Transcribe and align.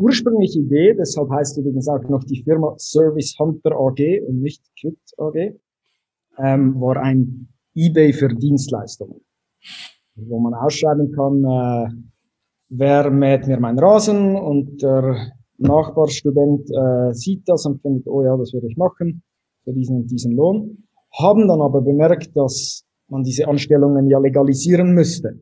ursprüngliche 0.00 0.60
Idee, 0.60 0.94
deshalb 0.94 1.30
heißt 1.30 1.58
übrigens 1.58 1.88
auch 1.88 2.02
noch 2.08 2.24
die 2.24 2.42
Firma 2.42 2.74
Service 2.78 3.36
Hunter 3.38 3.72
AG 3.72 4.20
und 4.26 4.40
nicht 4.40 4.62
Quit 4.80 4.98
AG, 5.18 5.54
ähm, 6.38 6.80
war 6.80 6.96
ein 6.96 7.48
eBay 7.74 8.12
für 8.12 8.28
Dienstleistungen, 8.28 9.20
wo 10.16 10.38
man 10.40 10.54
ausschreiben 10.54 11.12
kann, 11.12 11.44
äh, 11.44 11.88
wer 12.70 13.10
mäht 13.10 13.46
mir 13.46 13.60
meinen 13.60 13.78
Rasen 13.78 14.36
und 14.36 14.82
der 14.82 15.32
Nachbarstudent 15.58 16.70
äh, 16.70 17.12
sieht 17.12 17.48
das 17.48 17.66
und 17.66 17.82
findet, 17.82 18.06
oh 18.06 18.22
ja, 18.22 18.36
das 18.36 18.52
würde 18.52 18.68
ich 18.68 18.76
machen 18.76 19.22
für 19.64 19.72
diesen 19.72 19.96
und 19.96 20.10
diesen 20.10 20.32
Lohn, 20.32 20.88
haben 21.18 21.46
dann 21.48 21.60
aber 21.60 21.82
bemerkt, 21.82 22.34
dass 22.34 22.84
man 23.08 23.22
diese 23.22 23.46
Anstellungen 23.46 24.08
ja 24.08 24.18
legalisieren 24.18 24.94
müsste 24.94 25.40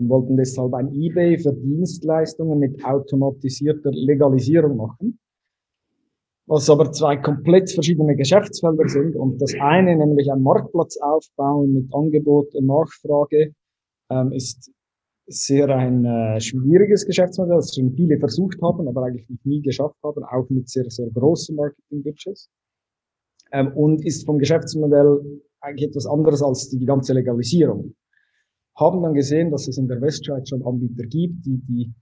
und 0.00 0.08
wollten 0.08 0.36
deshalb 0.36 0.72
ein 0.74 0.92
eBay 0.94 1.38
für 1.38 1.52
Dienstleistungen 1.52 2.58
mit 2.58 2.82
automatisierter 2.84 3.90
Legalisierung 3.92 4.78
machen, 4.78 5.18
was 6.46 6.68
aber 6.70 6.90
zwei 6.90 7.16
komplett 7.18 7.70
verschiedene 7.70 8.16
Geschäftsfelder 8.16 8.88
sind 8.88 9.14
und 9.14 9.40
das 9.40 9.54
eine, 9.60 9.94
nämlich 9.94 10.32
ein 10.32 10.42
Marktplatz 10.42 10.96
aufbauen 11.00 11.74
mit 11.74 11.94
Angebot 11.94 12.54
und 12.54 12.66
Nachfrage, 12.66 13.52
ähm, 14.10 14.32
ist 14.32 14.72
sehr 15.26 15.68
ein 15.68 16.04
äh, 16.04 16.40
schwieriges 16.40 17.06
Geschäftsmodell, 17.06 17.56
das 17.56 17.74
schon 17.74 17.92
viele 17.92 18.18
versucht 18.18 18.60
haben, 18.62 18.88
aber 18.88 19.04
eigentlich 19.04 19.28
nie 19.44 19.60
geschafft 19.60 19.96
haben, 20.02 20.24
auch 20.24 20.48
mit 20.48 20.68
sehr, 20.68 20.90
sehr 20.90 21.08
großen 21.10 21.54
Marketing-Budgets. 21.54 22.48
Ähm, 23.52 23.72
und 23.76 24.04
ist 24.04 24.26
vom 24.26 24.38
Geschäftsmodell 24.38 25.20
eigentlich 25.60 25.90
etwas 25.90 26.06
anderes 26.06 26.42
als 26.42 26.68
die 26.70 26.84
ganze 26.84 27.12
Legalisierung. 27.12 27.94
Haben 28.76 29.02
dann 29.02 29.14
gesehen, 29.14 29.50
dass 29.50 29.68
es 29.68 29.78
in 29.78 29.88
der 29.88 30.00
Westschweiz 30.00 30.48
schon 30.48 30.64
Anbieter 30.64 31.04
gibt, 31.04 31.44
die, 31.44 31.60
die 31.68 31.94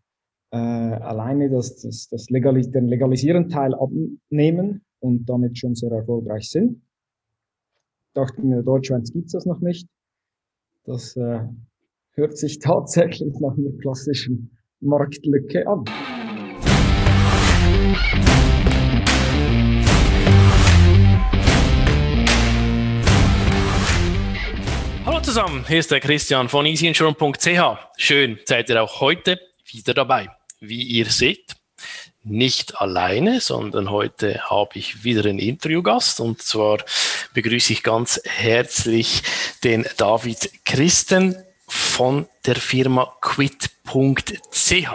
äh, 0.50 0.56
alleine 0.56 1.50
das, 1.50 1.80
das, 1.82 2.08
das 2.10 2.30
Legalis 2.30 2.70
den 2.70 2.86
legalisieren 2.86 3.48
Teil 3.48 3.74
abnehmen 3.74 4.84
und 5.00 5.28
damit 5.28 5.58
schon 5.58 5.74
sehr 5.74 5.90
erfolgreich 5.90 6.50
sind. 6.50 6.82
Dachten, 8.14 8.42
in 8.42 8.50
der 8.50 8.62
Deutschschweiz 8.62 9.12
gibt 9.12 9.26
es 9.26 9.32
das 9.32 9.46
noch 9.46 9.60
nicht. 9.60 9.88
Das 10.84 11.16
äh, 11.16 11.40
hört 12.12 12.36
sich 12.36 12.58
tatsächlich 12.60 13.38
nach 13.40 13.56
einer 13.56 13.76
klassischen 13.78 14.56
Marktlücke 14.80 15.66
an. 15.66 15.84
Zusammen, 25.38 25.64
hier 25.68 25.78
ist 25.78 25.92
der 25.92 26.00
Christian 26.00 26.48
von 26.48 26.66
easyinsurance.ch. 26.66 27.60
Schön, 27.96 28.40
seid 28.44 28.70
ihr 28.70 28.82
auch 28.82 29.00
heute 29.00 29.38
wieder 29.70 29.94
dabei. 29.94 30.28
Wie 30.58 30.82
ihr 30.82 31.06
seht, 31.06 31.54
nicht 32.24 32.80
alleine, 32.80 33.40
sondern 33.40 33.88
heute 33.88 34.50
habe 34.50 34.70
ich 34.80 35.04
wieder 35.04 35.24
einen 35.24 35.38
Interviewgast 35.38 36.18
und 36.18 36.42
zwar 36.42 36.78
begrüße 37.34 37.72
ich 37.72 37.84
ganz 37.84 38.20
herzlich 38.24 39.22
den 39.62 39.86
David 39.96 40.50
Christen 40.64 41.36
von 41.68 42.26
der 42.44 42.56
Firma 42.56 43.14
quit.ch. 43.20 44.88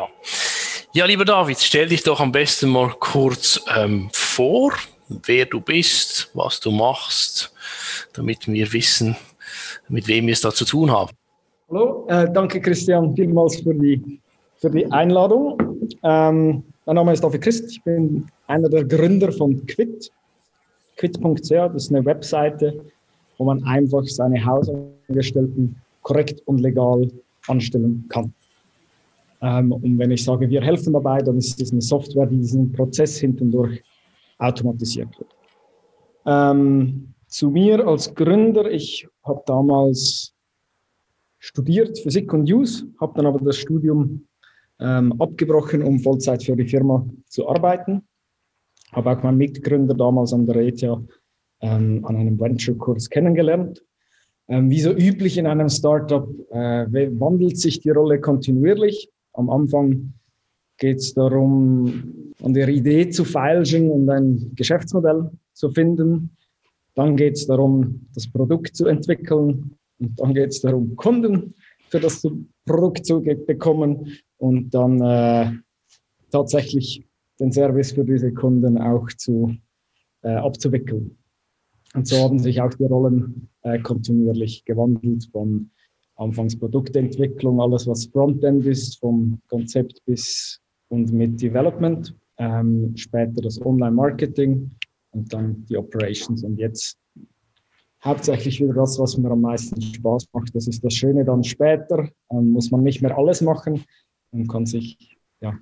Ja, 0.91 1.05
lieber 1.05 1.23
David, 1.23 1.59
stell 1.61 1.87
dich 1.87 2.03
doch 2.03 2.19
am 2.19 2.33
besten 2.33 2.67
mal 2.67 2.93
kurz 2.99 3.61
ähm, 3.73 4.09
vor, 4.11 4.73
wer 5.07 5.45
du 5.45 5.61
bist, 5.61 6.31
was 6.33 6.59
du 6.59 6.71
machst, 6.71 7.53
damit 8.11 8.45
wir 8.49 8.73
wissen, 8.73 9.15
mit 9.89 10.07
wem 10.07 10.27
wir 10.27 10.33
es 10.33 10.41
da 10.41 10.51
zu 10.51 10.65
tun 10.65 10.91
haben. 10.91 11.11
Hallo, 11.69 12.05
äh, 12.07 12.31
danke 12.31 12.61
Christian 12.61 13.15
vielmals 13.15 13.61
für 13.61 13.73
die, 13.73 14.19
für 14.57 14.69
die 14.69 14.85
Einladung. 14.91 15.57
Ähm, 16.03 16.63
mein 16.85 16.95
Name 16.95 17.13
ist 17.13 17.23
David 17.23 17.41
Christ, 17.41 17.71
ich 17.71 17.83
bin 17.83 18.27
einer 18.47 18.69
der 18.69 18.83
Gründer 18.83 19.31
von 19.31 19.65
Quit. 19.65 20.11
Quit.ch, 20.97 21.49
das 21.49 21.75
ist 21.75 21.89
eine 21.91 22.05
Webseite, 22.05 22.81
wo 23.37 23.45
man 23.45 23.63
einfach 23.63 24.03
seine 24.05 24.43
Hausangestellten 24.45 25.75
korrekt 26.01 26.41
und 26.45 26.59
legal 26.59 27.09
anstellen 27.47 28.05
kann. 28.09 28.33
Ähm, 29.41 29.71
und 29.71 29.97
wenn 29.97 30.11
ich 30.11 30.23
sage, 30.23 30.49
wir 30.49 30.61
helfen 30.61 30.93
dabei, 30.93 31.19
dann 31.19 31.37
ist 31.37 31.61
es 31.61 31.71
eine 31.71 31.81
Software, 31.81 32.25
die 32.25 32.37
diesen 32.37 32.71
Prozess 32.71 33.17
hintendurch 33.17 33.81
automatisiert 34.37 35.09
wird. 35.19 35.29
Ähm, 36.25 37.12
zu 37.33 37.49
mir 37.49 37.87
als 37.87 38.13
Gründer, 38.13 38.69
ich 38.71 39.07
habe 39.23 39.41
damals 39.45 40.33
studiert 41.39 41.99
Physik 41.99 42.31
und 42.33 42.51
Use, 42.51 42.87
habe 43.01 43.13
dann 43.15 43.25
aber 43.25 43.39
das 43.39 43.57
Studium 43.57 44.27
ähm, 44.79 45.19
abgebrochen, 45.19 45.81
um 45.83 45.99
Vollzeit 45.99 46.43
für 46.43 46.55
die 46.55 46.67
Firma 46.67 47.05
zu 47.27 47.49
arbeiten. 47.49 48.03
Habe 48.91 49.11
auch 49.11 49.23
meinen 49.23 49.37
Mitgründer 49.37 49.95
damals 49.95 50.33
an 50.33 50.45
der 50.45 50.57
ETH 50.57 50.83
ähm, 50.83 52.05
an 52.05 52.15
einem 52.15 52.39
Venture-Kurs 52.39 53.09
kennengelernt 53.09 53.83
ähm, 54.47 54.69
wie 54.69 54.81
so 54.81 54.91
üblich 54.91 55.37
in 55.37 55.47
einem 55.47 55.69
Startup 55.69 56.27
äh, 56.51 56.85
wandelt 57.19 57.57
sich 57.57 57.79
die 57.79 57.89
Rolle 57.91 58.19
kontinuierlich. 58.19 59.09
Am 59.33 59.49
Anfang 59.49 60.13
geht 60.77 60.97
es 60.97 61.13
darum, 61.13 62.33
an 62.43 62.53
der 62.53 62.67
Idee 62.67 63.09
zu 63.09 63.23
feilschen 63.23 63.89
und 63.89 64.09
ein 64.09 64.51
Geschäftsmodell 64.55 65.31
zu 65.53 65.69
finden. 65.69 66.35
Dann 66.95 67.15
geht 67.15 67.33
es 67.33 67.47
darum, 67.47 68.07
das 68.13 68.27
Produkt 68.27 68.75
zu 68.75 68.85
entwickeln. 68.85 69.75
Und 69.99 70.19
dann 70.19 70.33
geht 70.33 70.49
es 70.49 70.61
darum, 70.61 70.95
Kunden 70.95 71.55
für 71.89 71.99
das 71.99 72.27
Produkt 72.65 73.05
zu 73.05 73.21
bekommen 73.21 74.17
und 74.37 74.73
dann 74.73 75.01
äh, 75.01 75.51
tatsächlich 76.31 77.05
den 77.39 77.51
Service 77.51 77.91
für 77.91 78.05
diese 78.05 78.33
Kunden 78.33 78.77
auch 78.77 79.07
zu, 79.17 79.55
äh, 80.23 80.29
abzuwickeln. 80.29 81.17
Und 81.93 82.07
so 82.07 82.17
haben 82.17 82.39
sich 82.39 82.59
auch 82.61 82.73
die 82.73 82.85
Rollen 82.85 83.49
äh, 83.61 83.79
kontinuierlich 83.79 84.65
gewandelt 84.65 85.29
von 85.31 85.69
anfangs 86.15 86.57
Produktentwicklung, 86.57 87.61
alles 87.61 87.87
was 87.87 88.05
Frontend 88.07 88.65
ist, 88.65 88.99
vom 88.99 89.39
Konzept 89.47 90.03
bis 90.05 90.59
und 90.89 91.11
mit 91.11 91.41
Development, 91.41 92.15
ähm, 92.37 92.93
später 92.95 93.41
das 93.41 93.61
Online-Marketing 93.63 94.71
und 95.13 95.31
dann 95.33 95.65
die 95.65 95.77
Operations 95.77 96.43
und 96.43 96.57
jetzt 96.57 96.97
hauptsächlich 98.03 98.59
wieder 98.61 98.73
das, 98.73 98.99
was 98.99 99.17
mir 99.17 99.31
am 99.31 99.41
meisten 99.41 99.81
Spaß 99.81 100.27
macht. 100.33 100.53
Das 100.53 100.67
ist 100.67 100.83
das 100.83 100.93
Schöne 100.93 101.23
dann 101.23 101.43
später, 101.43 102.09
ähm, 102.31 102.51
muss 102.51 102.71
man 102.71 102.83
nicht 102.83 103.01
mehr 103.01 103.17
alles 103.17 103.41
machen 103.41 103.83
und 104.31 104.47
kann 104.47 104.65
sich 104.65 105.17
ja, 105.39 105.57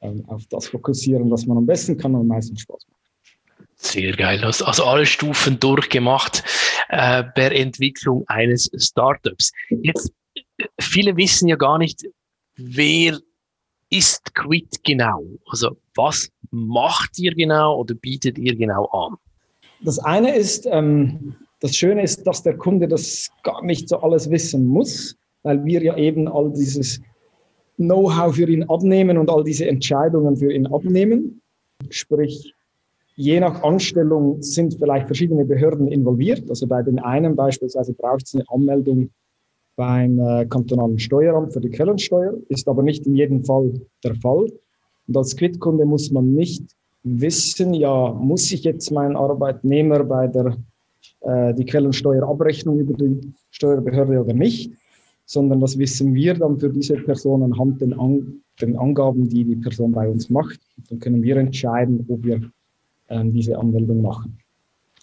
ähm, 0.00 0.24
auf 0.28 0.44
das 0.50 0.68
fokussieren, 0.68 1.30
was 1.30 1.46
man 1.46 1.56
am 1.56 1.66
besten 1.66 1.96
kann 1.96 2.14
und 2.14 2.22
am 2.22 2.26
meisten 2.26 2.56
Spaß 2.56 2.86
macht. 2.88 2.96
Sehr 3.76 4.12
geil. 4.12 4.42
Also, 4.42 4.64
also 4.64 4.84
alle 4.84 5.06
Stufen 5.06 5.58
durchgemacht 5.60 6.42
äh, 6.88 7.24
per 7.24 7.52
Entwicklung 7.52 8.24
eines 8.26 8.70
Startups. 8.76 9.52
Jetzt, 9.68 10.12
viele 10.80 11.16
wissen 11.16 11.48
ja 11.48 11.56
gar 11.56 11.78
nicht, 11.78 12.04
wer 12.56 13.18
ist 13.90 14.34
Quit 14.34 14.82
genau? 14.84 15.24
Also 15.48 15.76
was 15.94 16.28
macht 16.50 17.18
ihr 17.18 17.34
genau 17.34 17.80
oder 17.80 17.94
bietet 17.94 18.38
ihr 18.38 18.56
genau 18.56 18.86
an? 18.86 19.16
Das 19.82 19.98
eine 19.98 20.34
ist, 20.34 20.66
ähm, 20.70 21.34
das 21.60 21.76
Schöne 21.76 22.02
ist, 22.02 22.26
dass 22.26 22.42
der 22.42 22.56
Kunde 22.56 22.88
das 22.88 23.28
gar 23.42 23.62
nicht 23.64 23.88
so 23.88 23.98
alles 23.98 24.30
wissen 24.30 24.66
muss, 24.66 25.16
weil 25.42 25.64
wir 25.64 25.82
ja 25.82 25.96
eben 25.96 26.28
all 26.28 26.52
dieses 26.52 27.00
Know-how 27.76 28.34
für 28.34 28.48
ihn 28.48 28.64
abnehmen 28.64 29.18
und 29.18 29.30
all 29.30 29.44
diese 29.44 29.66
Entscheidungen 29.66 30.36
für 30.36 30.52
ihn 30.52 30.66
abnehmen. 30.66 31.40
Sprich, 31.90 32.54
Je 33.18 33.40
nach 33.40 33.62
Anstellung 33.62 34.42
sind 34.42 34.74
vielleicht 34.74 35.06
verschiedene 35.06 35.46
Behörden 35.46 35.88
involviert. 35.88 36.50
Also 36.50 36.66
bei 36.66 36.82
den 36.82 36.98
einen 36.98 37.34
beispielsweise 37.34 37.94
braucht 37.94 38.26
es 38.26 38.34
eine 38.34 38.44
Anmeldung 38.48 39.08
beim 39.76 40.18
äh, 40.18 40.46
kantonalen 40.46 40.98
Steueramt 40.98 41.52
für 41.52 41.60
die 41.60 41.70
Quellensteuer, 41.70 42.34
ist 42.48 42.66
aber 42.68 42.82
nicht 42.82 43.06
in 43.06 43.14
jedem 43.14 43.44
Fall 43.44 43.72
der 44.02 44.14
Fall. 44.16 44.46
Und 45.06 45.16
als 45.16 45.36
Quitkunde 45.36 45.84
muss 45.84 46.10
man 46.10 46.34
nicht 46.34 46.64
wissen, 47.04 47.74
ja, 47.74 48.12
muss 48.12 48.50
ich 48.50 48.64
jetzt 48.64 48.90
meinen 48.90 49.16
Arbeitnehmer 49.16 50.02
bei 50.02 50.26
der 50.26 50.56
äh, 51.20 51.54
die 51.54 51.64
Quellensteuerabrechnung 51.64 52.78
über 52.78 52.94
die 52.94 53.32
Steuerbehörde 53.50 54.20
oder 54.20 54.34
nicht, 54.34 54.72
sondern 55.24 55.60
das 55.60 55.78
wissen 55.78 56.14
wir 56.14 56.34
dann 56.34 56.58
für 56.58 56.70
diese 56.70 56.94
Person 56.96 57.42
anhand 57.42 57.80
den, 57.80 57.92
An 57.92 58.42
den 58.60 58.76
Angaben, 58.76 59.28
die 59.28 59.44
die 59.44 59.56
Person 59.56 59.92
bei 59.92 60.08
uns 60.08 60.30
macht. 60.30 60.58
Dann 60.88 60.98
können 60.98 61.22
wir 61.22 61.36
entscheiden, 61.36 62.04
ob 62.08 62.24
wir 62.24 62.40
ähm, 63.08 63.32
diese 63.32 63.58
Anmeldung 63.58 64.02
machen. 64.02 64.38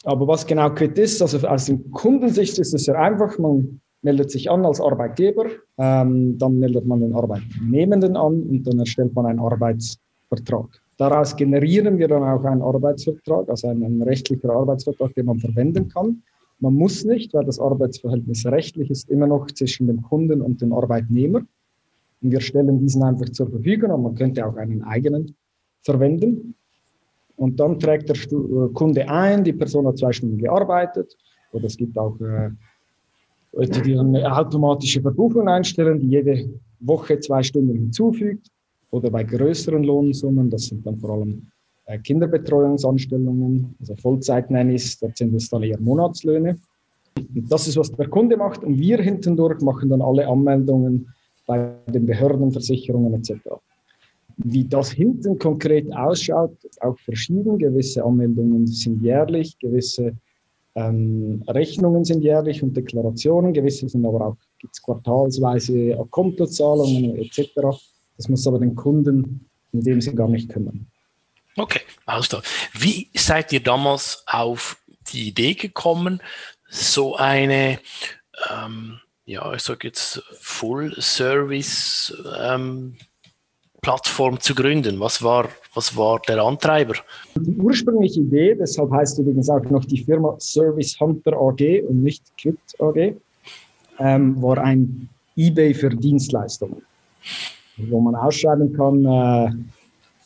Aber 0.05 0.27
was 0.27 0.45
genau 0.45 0.69
Quit 0.71 0.97
ist, 0.97 1.21
also 1.21 1.47
aus 1.47 1.65
dem 1.65 1.91
Kundensicht 1.91 2.57
ist 2.57 2.73
es 2.73 2.85
sehr 2.85 2.99
einfach. 2.99 3.37
Man 3.39 3.79
meldet 4.03 4.31
sich 4.31 4.51
an 4.51 4.65
als 4.65 4.79
Arbeitgeber, 4.79 5.45
ähm, 5.77 6.37
dann 6.37 6.59
meldet 6.59 6.85
man 6.85 6.99
den 6.99 7.13
Arbeitnehmenden 7.13 8.15
an 8.15 8.43
und 8.43 8.63
dann 8.63 8.79
erstellt 8.79 9.15
man 9.15 9.25
einen 9.25 9.39
Arbeitsvertrag. 9.39 10.81
Daraus 10.97 11.35
generieren 11.35 11.97
wir 11.97 12.07
dann 12.07 12.23
auch 12.23 12.43
einen 12.43 12.61
Arbeitsvertrag, 12.61 13.49
also 13.49 13.67
einen, 13.67 14.01
rechtlichen 14.03 14.49
Arbeitsvertrag, 14.49 15.13
den 15.15 15.25
man 15.25 15.39
verwenden 15.39 15.87
kann. 15.87 16.21
Man 16.59 16.75
muss 16.75 17.03
nicht, 17.03 17.33
weil 17.33 17.45
das 17.45 17.59
Arbeitsverhältnis 17.59 18.45
rechtlich 18.45 18.91
ist, 18.91 19.09
immer 19.09 19.27
noch 19.27 19.47
zwischen 19.47 19.87
dem 19.87 20.01
Kunden 20.03 20.41
und 20.41 20.61
dem 20.61 20.71
Arbeitnehmer. 20.71 21.41
Und 22.21 22.31
wir 22.31 22.41
stellen 22.41 22.79
diesen 22.79 23.03
einfach 23.03 23.29
zur 23.29 23.49
Verfügung, 23.49 23.91
aber 23.91 24.03
man 24.03 24.15
könnte 24.15 24.45
auch 24.45 24.55
einen 24.55 24.83
eigenen 24.83 25.35
verwenden. 25.81 26.55
Und 27.35 27.59
dann 27.59 27.79
trägt 27.79 28.09
der 28.09 28.69
Kunde 28.73 29.09
ein, 29.09 29.43
die 29.43 29.53
Person 29.53 29.87
hat 29.87 29.97
zwei 29.97 30.11
Stunden 30.11 30.37
gearbeitet. 30.37 31.17
Oder 31.51 31.65
es 31.65 31.75
gibt 31.75 31.97
auch 31.97 32.19
äh, 32.21 32.51
Leute, 33.53 33.81
die 33.81 33.97
eine 33.97 34.35
automatische 34.35 35.01
Verbuchung 35.01 35.47
einstellen, 35.47 35.99
die 35.99 36.07
jede 36.07 36.49
Woche 36.79 37.19
zwei 37.19 37.43
Stunden 37.43 37.73
hinzufügt. 37.73 38.47
Oder 38.89 39.09
bei 39.09 39.23
größeren 39.23 39.83
Lohnsummen, 39.83 40.49
das 40.49 40.65
sind 40.65 40.85
dann 40.85 40.97
vor 40.97 41.11
allem 41.11 41.47
äh, 41.85 41.97
Kinderbetreuungsanstellungen, 41.99 43.75
also 43.79 43.95
Vollzeit-Nannies, 43.95 44.99
dort 44.99 45.17
sind 45.17 45.33
es 45.33 45.49
dann 45.49 45.63
eher 45.63 45.79
Monatslöhne. 45.79 46.57
Und 47.17 47.51
das 47.51 47.67
ist, 47.67 47.77
was 47.77 47.91
der 47.91 48.07
Kunde 48.07 48.37
macht. 48.37 48.63
Und 48.63 48.77
wir 48.77 48.99
hintendurch 48.99 49.61
machen 49.61 49.89
dann 49.89 50.01
alle 50.01 50.27
Anmeldungen 50.27 51.07
bei 51.45 51.75
den 51.87 52.05
Behörden, 52.05 52.51
Versicherungen 52.51 53.13
etc. 53.13 53.33
Wie 54.37 54.65
das 54.65 54.91
hinten 54.91 55.37
konkret 55.37 55.91
ausschaut, 55.95 56.57
auch 56.81 56.97
verschieden. 56.99 57.57
Gewisse 57.59 58.03
Anmeldungen 58.03 58.65
sind 58.65 59.03
jährlich, 59.03 59.57
gewisse 59.59 60.15
ähm, 60.75 61.43
Rechnungen 61.47 62.03
sind 62.03 62.23
jährlich 62.23 62.63
und 62.63 62.75
Deklarationen, 62.75 63.53
gewisse 63.53 63.87
sind 63.87 64.05
aber 64.05 64.27
auch 64.27 64.37
gibt's 64.59 64.81
quartalsweise 64.81 65.95
Kontozahlungen 66.09 67.17
etc. 67.17 67.51
Das 68.17 68.29
muss 68.29 68.47
aber 68.47 68.59
den 68.59 68.75
Kunden 68.75 69.49
in 69.71 69.81
dem 69.81 70.01
Sinne 70.01 70.15
gar 70.15 70.27
nicht 70.27 70.49
kümmern. 70.49 70.87
Okay, 71.57 71.81
klar. 72.05 72.41
Wie 72.73 73.09
seid 73.13 73.53
ihr 73.53 73.61
damals 73.61 74.23
auf 74.25 74.77
die 75.11 75.27
Idee 75.27 75.53
gekommen, 75.53 76.21
so 76.69 77.15
eine, 77.15 77.79
ähm, 78.49 78.99
ja, 79.25 79.53
ich 79.53 79.61
sage 79.61 79.87
jetzt 79.87 80.23
Full-Service 80.39 82.15
ähm, 82.39 82.97
Plattform 83.83 84.39
zu 84.39 84.55
gründen? 84.55 84.99
Was 84.99 85.21
war, 85.21 85.49
was 85.75 85.95
war 85.95 86.19
der 86.27 86.41
Antreiber? 86.41 86.95
Die 87.35 87.55
ursprüngliche 87.57 88.21
Idee, 88.21 88.55
deshalb 88.55 88.89
heißt 88.91 89.19
übrigens 89.19 89.49
auch 89.49 89.63
noch 89.65 89.85
die 89.85 90.01
Firma 90.03 90.35
Service 90.39 90.97
Hunter 90.99 91.33
AG 91.33 91.83
und 91.87 92.01
nicht 92.01 92.23
Quit 92.41 92.57
AG, 92.79 93.15
ähm, 93.99 94.41
war 94.41 94.57
ein 94.57 95.09
eBay 95.35 95.73
für 95.73 95.89
Dienstleistungen, 95.89 96.81
wo 97.77 97.99
man 97.99 98.15
ausschreiben 98.15 98.71
kann, 98.73 99.05
äh, 99.05 99.51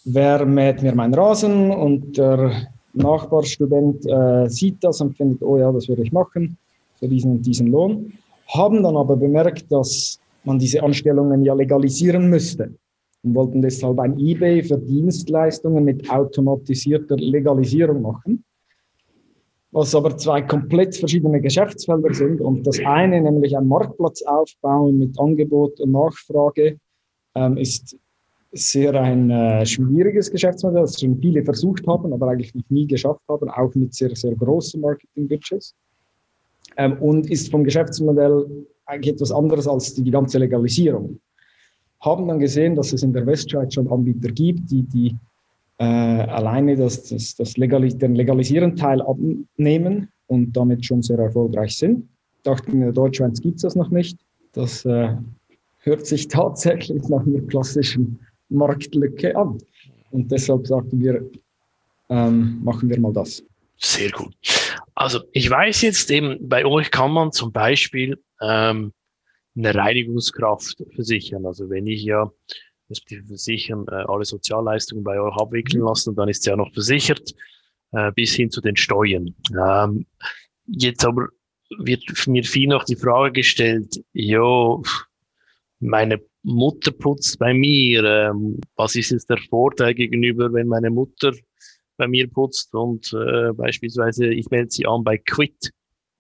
wer 0.06 0.46
mäht 0.46 0.84
mir 0.84 0.94
meinen 0.94 1.16
Rasen 1.16 1.72
und 1.72 2.18
der 2.18 2.68
Nachbarstudent 2.94 4.06
äh, 4.06 4.48
sieht 4.50 4.84
das 4.84 5.02
und 5.02 5.18
findet, 5.18 5.42
oh 5.42 5.58
ja, 5.58 5.72
das 5.72 5.88
würde 5.90 6.04
ich 6.04 6.12
machen 6.12 6.58
für 7.00 7.08
diesen 7.08 7.32
und 7.32 7.42
diesen 7.46 7.68
Lohn, 7.68 8.14
haben 8.54 8.84
dann 8.84 8.96
aber 8.96 9.16
bemerkt, 9.16 9.72
dass 9.72 10.20
man 10.44 10.60
diese 10.60 10.82
Anstellungen 10.84 11.44
ja 11.44 11.54
legalisieren 11.56 12.30
müsste 12.30 12.72
und 13.24 13.36
wollten 13.36 13.62
deshalb 13.62 14.00
ein 14.00 14.20
eBay 14.20 14.64
für 14.64 14.78
Dienstleistungen 14.78 15.84
mit 15.84 16.10
automatisierter 16.10 17.18
Legalisierung 17.18 18.02
machen, 18.02 18.44
was 19.72 19.94
aber 19.94 20.16
zwei 20.18 20.42
komplett 20.42 20.96
verschiedene 20.96 21.42
Geschäftsfelder 21.42 22.14
sind 22.14 22.42
und 22.42 22.66
das 22.66 22.80
eine, 22.86 23.22
nämlich 23.22 23.58
ein 23.58 23.68
Marktplatz 23.68 24.22
aufbauen 24.24 24.98
mit 24.98 25.20
Angebot 25.20 25.80
und 25.80 25.92
Nachfrage, 25.92 26.80
ähm, 27.36 27.58
ist 27.58 27.98
sehr 28.54 28.94
ein 28.96 29.30
äh, 29.30 29.66
schwieriges 29.66 30.32
Geschäftsmodell, 30.32 30.82
das 30.82 31.00
schon 31.00 31.20
viele 31.20 31.44
versucht 31.44 31.86
haben, 31.88 32.14
aber 32.14 32.30
eigentlich 32.30 32.56
noch 32.56 32.70
nie 32.70 32.88
geschafft 32.88 33.22
haben, 33.28 33.50
auch 33.50 33.74
mit 33.76 33.94
sehr, 33.94 34.16
sehr 34.16 34.36
großen 34.36 34.80
Marketing-Budgets. 34.82 35.76
Ähm, 36.78 36.98
und 37.00 37.30
ist 37.30 37.52
vom 37.52 37.64
Geschäftsmodell 37.64 38.66
eigentlich 38.86 39.16
etwas 39.16 39.32
anderes 39.32 39.68
als 39.68 39.94
die, 39.94 40.04
die 40.04 40.12
ganze 40.12 40.40
Legalisierung. 40.40 41.20
Haben 42.00 42.28
dann 42.28 42.40
gesehen, 42.40 42.76
dass 42.76 42.94
es 42.94 43.04
in 43.04 43.14
der 43.14 43.26
Westschweiz 43.26 43.74
schon 43.74 43.92
Anbieter 43.92 44.30
gibt, 44.30 44.70
die, 44.70 44.84
die 44.84 45.16
äh, 45.80 45.84
alleine 45.84 46.76
das, 46.76 47.04
das, 47.04 47.36
das 47.36 47.58
Legalis 47.58 47.98
den 47.98 48.16
legalisieren 48.16 48.76
Teil 48.76 49.02
abnehmen 49.02 50.10
und 50.28 50.56
damit 50.56 50.86
schon 50.86 51.02
sehr 51.02 51.20
erfolgreich 51.20 51.78
sind. 51.78 52.08
Dachten, 52.44 52.74
in 52.74 52.82
der 52.82 52.92
Deutschschweiz 52.92 53.42
gibt 53.42 53.58
es 53.58 53.62
das 53.64 53.76
noch 53.76 53.90
nicht. 53.90 54.18
Das 54.54 54.86
äh, 54.86 55.16
hört 55.80 56.06
sich 56.06 56.28
tatsächlich 56.30 57.08
nach 57.10 57.26
einer 57.26 57.42
klassischen 57.42 58.20
Marktlücke 58.50 59.36
an. 59.36 59.58
Und 60.12 60.32
deshalb 60.32 60.68
sagten 60.68 61.00
wir, 61.02 61.30
ähm, 62.10 62.60
machen 62.64 62.90
wir 62.90 63.00
mal 63.00 63.14
das. 63.14 63.44
Sehr 63.78 64.10
gut. 64.12 64.34
Also 64.96 65.20
ich 65.32 65.50
weiß 65.50 65.82
jetzt 65.82 66.10
eben, 66.10 66.38
bei 66.48 66.66
euch 66.66 66.90
kann 66.90 67.12
man 67.12 67.32
zum 67.32 67.52
Beispiel 67.52 68.18
ähm, 68.42 68.92
eine 69.58 69.74
Reinigungskraft 69.74 70.84
versichern. 70.94 71.46
Also 71.46 71.70
wenn 71.70 71.88
ich 71.88 72.04
ja 72.04 72.32
respektive 72.90 73.26
versichern, 73.26 73.86
äh, 73.90 74.04
alle 74.08 74.26
Sozialleistungen 74.26 75.04
bei 75.04 75.20
euch 75.20 75.36
abwickeln 75.36 75.84
lassen, 75.84 76.16
dann 76.16 76.30
ist 76.30 76.40
es 76.40 76.46
ja 76.46 76.56
noch 76.56 76.72
versichert, 76.74 77.34
äh, 77.92 78.12
bis 78.14 78.34
hin 78.34 78.50
zu 78.50 78.62
den 78.62 78.76
Steuern. 78.76 79.36
Ähm, 79.60 80.06
jetzt 80.68 81.06
aber 81.06 81.30
wird 81.80 82.04
mir 82.28 82.44
viel 82.44 82.70
noch 82.70 82.86
die 82.86 82.96
Frage 82.96 83.34
gestellt, 83.34 84.02
jo, 84.14 84.84
meine 85.80 86.22
Mutter 86.44 86.92
putzt 86.92 87.38
bei 87.40 87.54
mir. 87.54 88.04
Ähm, 88.04 88.60
was 88.76 88.96
ist 88.96 89.12
jetzt 89.12 89.30
der 89.30 89.38
Vorteil 89.50 89.94
gegenüber, 89.94 90.52
wenn 90.54 90.68
meine 90.68 90.90
Mutter 90.90 91.34
bei 91.98 92.08
mir 92.08 92.30
putzt 92.30 92.74
und 92.74 93.12
äh, 93.14 93.52
beispielsweise 93.54 94.28
ich 94.28 94.50
melde 94.50 94.72
sie 94.72 94.86
an 94.86 95.04
bei 95.04 95.18
Quit? 95.18 95.72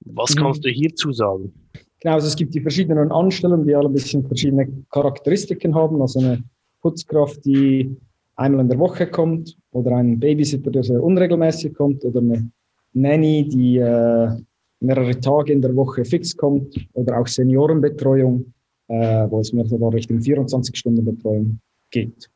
Was 0.01 0.35
mhm. 0.35 0.39
kannst 0.39 0.65
du 0.65 0.69
hierzu 0.69 1.11
sagen? 1.11 1.66
Genau, 1.99 2.15
also 2.15 2.27
es 2.27 2.35
gibt 2.35 2.53
die 2.53 2.61
verschiedenen 2.61 3.11
Anstellungen, 3.11 3.65
die 3.65 3.75
alle 3.75 3.89
ein 3.89 3.93
bisschen 3.93 4.25
verschiedene 4.25 4.67
Charakteristiken 4.91 5.73
haben. 5.73 6.01
Also 6.01 6.19
eine 6.19 6.43
Putzkraft, 6.81 7.43
die 7.45 7.95
einmal 8.35 8.61
in 8.61 8.69
der 8.69 8.79
Woche 8.79 9.07
kommt 9.07 9.57
oder 9.71 9.95
ein 9.95 10.19
Babysitter, 10.19 10.69
der 10.69 10.83
sehr 10.83 11.01
unregelmäßig 11.01 11.73
kommt 11.73 12.05
oder 12.05 12.19
eine 12.19 12.49
Nanny, 12.93 13.47
die 13.47 13.77
äh, 13.77 14.29
mehrere 14.79 15.19
Tage 15.19 15.53
in 15.53 15.61
der 15.61 15.75
Woche 15.75 16.05
fix 16.05 16.37
kommt 16.37 16.87
oder 16.93 17.19
auch 17.19 17.27
Seniorenbetreuung 17.27 18.53
äh, 18.87 19.29
wo 19.29 19.39
es 19.39 19.53
mir 19.53 19.65
sogar 19.65 19.93
Richtung 19.93 20.19
24-Stunden-Betreuung 20.19 21.59
geht. 21.91 22.29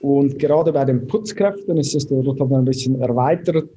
Und 0.00 0.38
gerade 0.38 0.72
bei 0.72 0.84
den 0.84 1.06
Putzkräften 1.06 1.76
ist 1.78 1.94
es 1.94 2.06
dort 2.06 2.40
ein 2.40 2.64
bisschen 2.64 3.00
erweiterten 3.00 3.68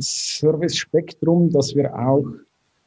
Service-Spektrum, 0.00 1.50
dass 1.50 1.74
wir 1.74 1.94
auch, 1.94 2.24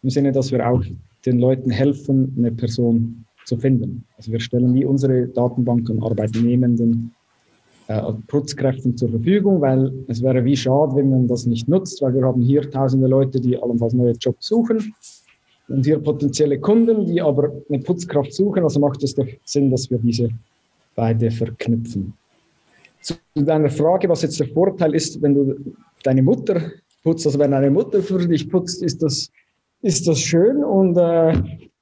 im 0.02 0.10
Sinne, 0.10 0.32
dass 0.32 0.52
wir 0.52 0.68
auch 0.68 0.84
den 1.26 1.40
Leuten 1.40 1.70
helfen, 1.70 2.34
eine 2.38 2.52
Person 2.52 3.26
zu 3.46 3.58
finden. 3.58 4.06
Also 4.18 4.32
wir 4.32 4.40
stellen 4.40 4.74
wie 4.74 4.86
unsere 4.86 5.28
Datenbank 5.28 5.90
an 5.90 6.02
Arbeitnehmenden 6.02 7.14
äh, 7.88 8.02
Putzkräften 8.28 8.96
zur 8.96 9.10
Verfügung, 9.10 9.62
weil 9.62 9.92
es 10.08 10.22
wäre 10.22 10.46
wie 10.46 10.56
schade, 10.56 10.96
wenn 10.96 11.10
man 11.10 11.28
das 11.28 11.46
nicht 11.46 11.68
nutzt, 11.68 12.02
weil 12.02 12.14
wir 12.14 12.24
haben 12.24 12.42
hier 12.42 12.70
tausende 12.70 13.08
Leute, 13.08 13.40
die 13.42 13.58
allenfalls 13.58 13.94
neue 13.94 14.12
Jobs 14.12 14.48
suchen 14.48 14.94
und 15.68 15.86
hier 15.86 16.00
potenzielle 16.00 16.60
Kunden, 16.60 17.06
die 17.06 17.22
aber 17.22 17.52
eine 17.70 17.80
Putzkraft 17.80 18.34
suchen. 18.34 18.64
Also 18.64 18.80
macht 18.80 19.04
es 19.04 19.16
doch 19.16 19.28
Sinn, 19.44 19.72
dass 19.72 19.90
wir 19.90 19.98
diese 19.98 20.30
beide 20.96 21.32
verknüpfen. 21.32 22.14
Zu 23.02 23.16
deiner 23.34 23.70
Frage, 23.70 24.10
was 24.10 24.22
jetzt 24.22 24.40
der 24.40 24.48
Vorteil 24.48 24.94
ist, 24.94 25.22
wenn 25.22 25.34
du 25.34 25.56
deine 26.04 26.22
Mutter 26.22 26.62
putzt, 27.04 27.26
also 27.26 27.40
wenn 27.40 27.54
eine 27.54 27.72
Mutter 27.72 28.02
für 28.02 28.20
dich 28.28 28.50
putzt, 28.50 28.84
ist 28.84 29.02
das, 29.02 29.32
ist 29.82 30.08
das 30.08 30.20
schön 30.20 30.64
und 30.64 30.98
äh, 30.98 31.34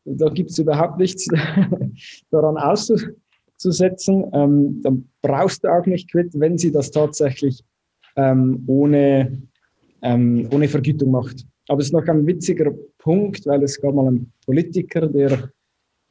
da 0.05 0.29
gibt 0.29 0.51
es 0.51 0.57
überhaupt 0.57 0.97
nichts 0.97 1.27
daran 2.31 2.57
auszusetzen. 2.57 4.25
Ähm, 4.33 4.81
dann 4.83 5.09
brauchst 5.21 5.63
du 5.63 5.67
auch 5.67 5.85
nicht 5.85 6.11
Quit, 6.11 6.31
wenn 6.39 6.57
sie 6.57 6.71
das 6.71 6.91
tatsächlich 6.91 7.63
ähm, 8.15 8.63
ohne, 8.67 9.41
ähm, 10.01 10.47
ohne 10.51 10.67
Vergütung 10.67 11.11
macht. 11.11 11.45
Aber 11.67 11.79
es 11.79 11.87
ist 11.87 11.93
noch 11.93 12.07
ein 12.07 12.25
witziger 12.25 12.71
Punkt, 12.97 13.45
weil 13.45 13.63
es 13.63 13.79
gab 13.81 13.93
mal 13.93 14.07
einen 14.07 14.31
Politiker, 14.45 15.07
der 15.07 15.51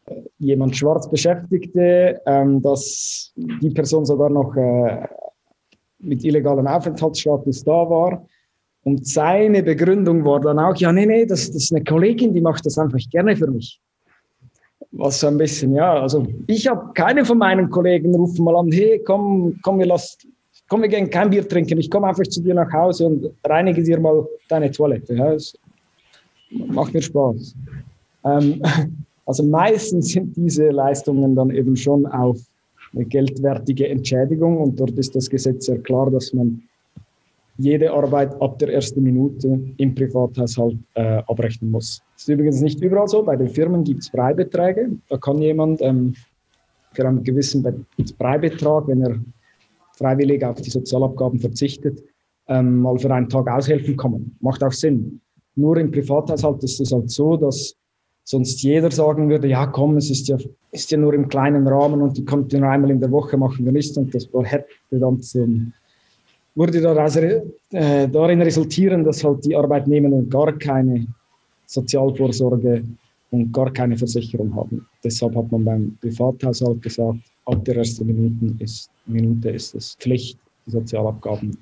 äh, 0.06 0.22
jemand 0.38 0.76
schwarz 0.76 1.08
beschäftigte, 1.08 2.20
ähm, 2.26 2.60
dass 2.60 3.32
die 3.34 3.70
Person 3.70 4.04
sogar 4.04 4.28
noch 4.28 4.54
äh, 4.56 5.06
mit 5.98 6.24
illegalem 6.24 6.66
Aufenthaltsstatus 6.66 7.64
da 7.64 7.88
war. 7.88 8.26
Und 8.86 9.04
seine 9.04 9.64
Begründung 9.64 10.24
war 10.24 10.38
dann 10.38 10.60
auch, 10.60 10.76
ja, 10.76 10.92
nee, 10.92 11.06
nee, 11.06 11.26
das, 11.26 11.48
das 11.48 11.64
ist 11.64 11.74
eine 11.74 11.82
Kollegin, 11.82 12.32
die 12.32 12.40
macht 12.40 12.64
das 12.64 12.78
einfach 12.78 13.00
gerne 13.10 13.36
für 13.36 13.50
mich. 13.50 13.80
Was 14.92 15.18
so 15.18 15.26
ein 15.26 15.36
bisschen, 15.36 15.74
ja, 15.74 16.02
also 16.02 16.24
ich 16.46 16.68
habe 16.68 16.92
keine 16.94 17.24
von 17.24 17.36
meinen 17.36 17.68
Kollegen 17.68 18.14
rufen 18.14 18.44
mal 18.44 18.54
an, 18.54 18.70
hey, 18.70 19.02
komm, 19.04 19.58
komm, 19.60 19.80
wir 19.80 19.86
lassen, 19.86 20.32
komm, 20.68 20.82
wir 20.82 20.88
gehen 20.88 21.10
kein 21.10 21.30
Bier 21.30 21.48
trinken, 21.48 21.80
ich 21.80 21.90
komme 21.90 22.06
einfach 22.06 22.22
zu 22.28 22.40
dir 22.40 22.54
nach 22.54 22.72
Hause 22.72 23.06
und 23.06 23.32
reinige 23.44 23.82
dir 23.82 23.98
mal 23.98 24.24
deine 24.48 24.70
Toilette. 24.70 25.16
Ja, 25.16 25.36
macht 26.68 26.94
mir 26.94 27.02
Spaß. 27.02 27.56
Ähm, 28.24 28.62
also 29.26 29.42
meistens 29.42 30.12
sind 30.12 30.36
diese 30.36 30.68
Leistungen 30.68 31.34
dann 31.34 31.50
eben 31.50 31.74
schon 31.74 32.06
auf 32.06 32.38
eine 32.94 33.04
geldwertige 33.04 33.88
Entschädigung 33.88 34.58
und 34.58 34.78
dort 34.78 34.92
ist 34.92 35.16
das 35.16 35.28
Gesetz 35.28 35.66
sehr 35.66 35.78
klar, 35.78 36.08
dass 36.08 36.32
man 36.32 36.62
jede 37.58 37.92
Arbeit 37.92 38.40
ab 38.40 38.58
der 38.58 38.72
ersten 38.72 39.02
Minute 39.02 39.60
im 39.76 39.94
Privathaushalt 39.94 40.76
äh, 40.94 41.22
abrechnen 41.26 41.70
muss. 41.70 42.02
Das 42.14 42.22
ist 42.22 42.28
übrigens 42.28 42.60
nicht 42.60 42.80
überall 42.80 43.08
so. 43.08 43.22
Bei 43.22 43.36
den 43.36 43.48
Firmen 43.48 43.84
gibt 43.84 44.02
es 44.02 44.08
Freibeträge. 44.08 44.90
Da 45.08 45.16
kann 45.16 45.38
jemand 45.38 45.80
ähm, 45.82 46.14
für 46.92 47.06
einen 47.06 47.22
gewissen 47.22 47.86
Freibetrag, 48.18 48.88
wenn 48.88 49.02
er 49.02 49.18
freiwillig 49.96 50.44
auf 50.44 50.60
die 50.60 50.70
Sozialabgaben 50.70 51.38
verzichtet, 51.38 52.02
ähm, 52.48 52.80
mal 52.80 52.98
für 52.98 53.12
einen 53.12 53.28
Tag 53.28 53.48
aushelfen 53.48 53.96
kommen. 53.96 54.36
Macht 54.40 54.62
auch 54.62 54.72
Sinn. 54.72 55.20
Nur 55.54 55.78
im 55.78 55.90
Privathaushalt 55.90 56.62
ist 56.64 56.80
es 56.80 56.92
halt 56.92 57.10
so, 57.10 57.36
dass 57.36 57.74
sonst 58.24 58.62
jeder 58.62 58.90
sagen 58.90 59.28
würde, 59.28 59.48
ja 59.48 59.66
komm, 59.66 59.96
es 59.96 60.10
ist 60.10 60.28
ja, 60.28 60.36
ist 60.72 60.90
ja 60.90 60.98
nur 60.98 61.14
im 61.14 61.28
kleinen 61.28 61.66
Rahmen 61.66 62.02
und 62.02 62.18
die 62.18 62.24
kommt 62.24 62.52
ja 62.52 62.60
nur 62.60 62.68
einmal 62.68 62.90
in 62.90 63.00
der 63.00 63.10
Woche, 63.10 63.36
machen 63.36 63.64
wir 63.64 63.72
nichts 63.72 63.96
und 63.96 64.14
das 64.14 64.28
hätte 64.44 64.66
dann 64.90 65.20
zum, 65.20 65.72
würde 66.56 66.80
daraus, 66.80 67.16
äh, 67.16 68.08
darin 68.08 68.42
resultieren, 68.42 69.04
dass 69.04 69.22
halt 69.22 69.44
die 69.44 69.54
Arbeitnehmenden 69.54 70.28
gar 70.28 70.52
keine 70.58 71.06
Sozialvorsorge 71.66 72.82
und 73.30 73.52
gar 73.52 73.72
keine 73.72 73.96
Versicherung 73.96 74.54
haben. 74.54 74.86
Deshalb 75.04 75.36
hat 75.36 75.52
man 75.52 75.64
beim 75.64 75.98
Privathaushalt 76.00 76.82
gesagt, 76.82 77.18
ab 77.44 77.64
der 77.64 77.76
ersten 77.76 78.06
Minute 78.06 78.62
ist, 78.64 78.90
Minute 79.06 79.50
ist 79.50 79.74
es 79.74 79.96
Pflicht, 80.00 80.38
die 80.66 80.70
Sozialabgaben 80.70 81.56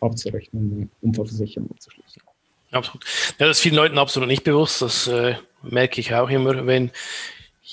abzurechnen 0.00 0.62
und 0.62 0.76
eine 0.76 0.88
Unfallversicherung 1.02 1.70
abzuschließen. 1.70 2.22
Absolut. 2.70 3.04
Ja, 3.38 3.46
das 3.46 3.58
ist 3.58 3.62
vielen 3.62 3.76
Leuten 3.76 3.98
absolut 3.98 4.28
nicht 4.28 4.44
bewusst. 4.44 4.82
Das 4.82 5.06
äh, 5.06 5.34
merke 5.62 6.00
ich 6.00 6.14
auch 6.14 6.28
immer, 6.28 6.66
wenn 6.66 6.90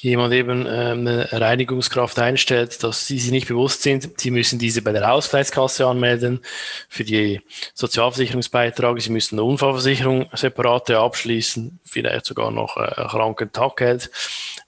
jemand 0.04 0.34
eben 0.34 0.66
ähm, 0.68 1.08
eine 1.08 1.30
Reinigungskraft 1.32 2.20
einstellt, 2.20 2.84
dass 2.84 3.08
sie 3.08 3.18
sich 3.18 3.32
nicht 3.32 3.48
bewusst 3.48 3.82
sind, 3.82 4.20
sie 4.20 4.32
müssen 4.32 4.60
diese 4.60 4.82
bei 4.82 4.92
der 4.92 5.12
Ausgleichskasse 5.12 5.88
anmelden 5.88 6.42
für 6.90 7.04
die 7.04 7.42
Sozialversicherungsbeiträge, 7.74 9.00
sie 9.00 9.12
müssen 9.12 9.36
eine 9.36 9.44
Unfallversicherung 9.44 10.30
separate 10.34 11.00
abschließen, 11.00 11.80
vielleicht 11.84 12.26
sogar 12.26 12.52
noch 12.52 12.78
äh, 12.78 12.92
Krankentaggeld. 13.08 14.12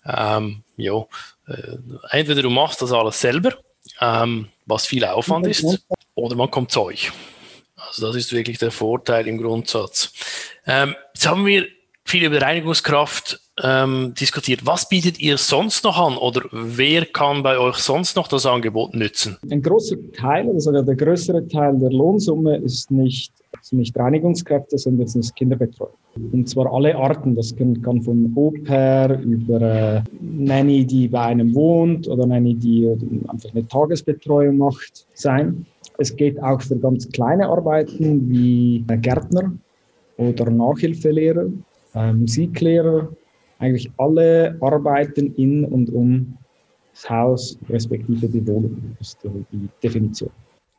Ähm, 0.06 0.64
ja, 0.78 1.06
äh, 1.48 1.78
entweder 2.12 2.42
du 2.42 2.50
machst 2.50 2.82
das 2.82 2.94
alles 2.94 3.20
selber, 3.20 3.58
ähm, 4.00 4.48
was 4.66 4.88
viel 4.88 5.04
Aufwand 5.04 5.48
ist, 5.48 5.66
oder 6.16 6.36
man 6.36 6.50
kommt 6.50 6.72
zu 6.72 6.84
euch. 6.84 7.12
Also 7.76 8.08
das 8.08 8.16
ist 8.16 8.32
wirklich 8.32 8.58
der 8.58 8.72
Vorteil 8.72 9.28
im 9.28 9.38
Grundsatz. 9.38 10.14
Ähm, 10.66 10.96
jetzt 11.14 11.28
haben 11.28 11.46
wir 11.46 11.68
viel 12.08 12.26
über 12.26 12.42
Reinigungskraft 12.42 13.40
ähm, 13.62 14.14
diskutiert. 14.20 14.66
Was 14.66 14.88
bietet 14.88 15.20
ihr 15.20 15.38
sonst 15.38 15.84
noch 15.84 15.98
an 15.98 16.18
oder 16.18 16.44
wer 16.52 17.06
kann 17.06 17.44
bei 17.44 17.60
euch 17.60 17.76
sonst 17.78 18.16
noch 18.16 18.30
das 18.30 18.46
Angebot 18.46 18.96
nützen? 18.96 19.38
Ein 19.52 19.62
großer 19.62 19.98
Teil, 20.14 20.50
also 20.50 20.72
der 20.72 20.96
größere 20.96 21.46
Teil 21.48 21.78
der 21.80 21.92
Lohnsumme 21.92 22.58
ist 22.58 22.92
nicht, 22.92 23.34
ist 23.62 23.74
nicht 23.74 23.98
Reinigungskräfte, 23.98 24.78
sondern 24.78 25.06
es 25.06 25.16
ist 25.16 25.36
Kinderbetreuung. 25.36 25.92
Und 26.32 26.48
zwar 26.48 26.72
alle 26.74 26.96
Arten. 26.96 27.36
Das 27.36 27.56
kann, 27.56 27.82
kann 27.82 28.02
von 28.02 28.34
Au-pair 28.36 29.20
über 29.20 29.62
äh, 29.62 30.02
Nanny, 30.22 30.86
die 30.86 31.10
bei 31.10 31.22
einem 31.26 31.54
wohnt 31.54 32.08
oder 32.08 32.26
Nanny, 32.26 32.56
die 32.56 32.88
einfach 33.28 33.52
eine 33.52 33.68
Tagesbetreuung 33.68 34.58
macht, 34.58 35.06
sein. 35.14 35.66
Es 35.98 36.16
geht 36.16 36.42
auch 36.42 36.62
für 36.62 36.78
ganz 36.78 37.10
kleine 37.10 37.48
Arbeiten 37.48 38.30
wie 38.30 38.84
Gärtner 39.02 39.52
oder 40.18 40.50
Nachhilfelehrer, 40.50 41.46
äh, 41.46 41.50
Musiklehrer. 41.94 43.10
Eigentlich 43.60 43.89
alle 43.98 44.58
Arbeiten 44.62 45.34
in 45.36 45.65
und 45.65 45.89
um 45.91 46.38
das 46.94 47.10
Haus 47.10 47.58
respektive 47.70 48.27
die 48.27 48.46
Wohnung 48.48 48.96
ist 49.00 49.17
die 49.24 49.70
Definition. 49.82 50.29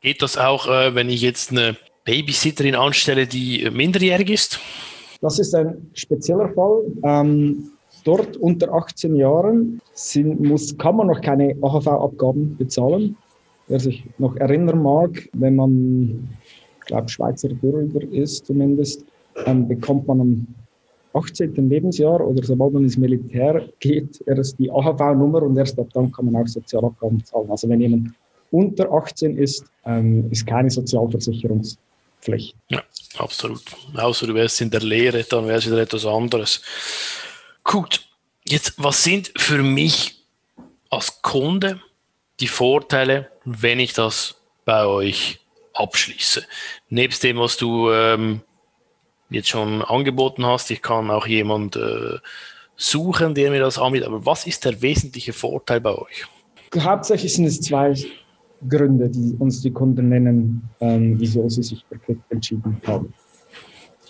Geht 0.01 0.21
das 0.21 0.37
auch, 0.37 0.67
äh, 0.67 0.95
wenn 0.95 1.09
ich 1.09 1.21
jetzt 1.21 1.51
eine 1.51 1.75
Babysitterin 2.05 2.75
anstelle, 2.75 3.27
die 3.27 3.69
minderjährig 3.69 4.29
ist? 4.29 4.59
Das 5.21 5.39
ist 5.39 5.53
ein 5.53 5.89
spezieller 5.93 6.49
Fall. 6.53 6.83
Ähm, 7.03 7.71
dort 8.05 8.37
unter 8.37 8.73
18 8.73 9.15
Jahren 9.15 9.81
sind, 9.93 10.39
muss, 10.39 10.77
kann 10.77 10.95
man 10.95 11.07
noch 11.07 11.19
keine 11.19 11.55
AHV-Abgaben 11.61 12.55
bezahlen 12.57 13.17
wer 13.69 13.79
sich 13.79 14.03
noch 14.17 14.35
erinnern 14.35 14.83
mag, 14.83 15.29
wenn 15.33 15.55
man, 15.55 16.27
ich 16.79 16.85
glaube, 16.87 17.07
Schweizer 17.07 17.49
Bürger 17.49 18.01
ist 18.11 18.45
zumindest, 18.45 19.05
ähm, 19.45 19.67
bekommt 19.67 20.07
man 20.07 20.19
am 20.19 20.47
18. 21.13 21.69
Lebensjahr 21.69 22.21
oder 22.21 22.43
sobald 22.43 22.73
man 22.73 22.83
ins 22.83 22.97
Militär 22.97 23.67
geht, 23.79 24.21
erst 24.27 24.59
die 24.59 24.69
AHV-Nummer 24.69 25.43
und 25.43 25.57
erst 25.57 25.79
ab 25.79 25.87
dann 25.93 26.11
kann 26.11 26.25
man 26.25 26.43
auch 26.43 26.47
Sozialabgaben 26.47 27.23
zahlen. 27.25 27.49
Also 27.49 27.67
wenn 27.67 27.81
jemand 27.81 28.11
unter 28.51 28.91
18 28.91 29.37
ist, 29.37 29.65
ähm, 29.85 30.29
ist 30.31 30.45
keine 30.45 30.69
Sozialversicherungspflicht. 30.69 32.55
Ja, 32.69 32.83
absolut. 33.17 33.63
Außer 33.95 34.27
du 34.27 34.33
wärst 34.35 34.61
in 34.61 34.69
der 34.69 34.81
Lehre, 34.81 35.23
dann 35.23 35.47
wäre 35.47 35.57
es 35.57 35.65
wieder 35.65 35.79
etwas 35.79 36.05
anderes. 36.05 36.61
Gut, 37.63 38.07
jetzt 38.47 38.73
was 38.77 39.03
sind 39.03 39.31
für 39.35 39.63
mich 39.63 40.23
als 40.89 41.21
Kunde 41.21 41.81
die 42.39 42.47
Vorteile, 42.47 43.29
wenn 43.45 43.79
ich 43.79 43.93
das 43.93 44.35
bei 44.65 44.85
euch 44.85 45.39
abschließe? 45.73 46.43
Nebst 46.89 47.23
dem, 47.23 47.37
was 47.37 47.57
du 47.57 47.91
ähm, 47.91 48.41
jetzt 49.29 49.49
schon 49.49 49.81
angeboten 49.81 50.45
hast, 50.45 50.71
ich 50.71 50.81
kann 50.81 51.09
auch 51.11 51.27
jemand 51.27 51.75
äh, 51.75 52.17
suchen, 52.75 53.35
der 53.35 53.51
mir 53.51 53.59
das 53.59 53.77
anbietet. 53.77 54.07
Aber 54.07 54.25
was 54.25 54.47
ist 54.47 54.65
der 54.65 54.81
wesentliche 54.81 55.33
Vorteil 55.33 55.81
bei 55.81 55.93
euch? 55.95 56.25
Hauptsächlich 56.77 57.33
sind 57.33 57.45
es 57.45 57.61
zwei 57.61 57.93
Gründe, 58.67 59.09
die 59.09 59.35
uns 59.39 59.61
die 59.61 59.71
Kunden 59.71 60.09
nennen, 60.09 60.69
ähm, 60.79 61.19
wieso 61.19 61.47
sie 61.49 61.63
sich 61.63 61.85
für 61.89 62.15
entschieden 62.29 62.81
haben. 62.85 63.13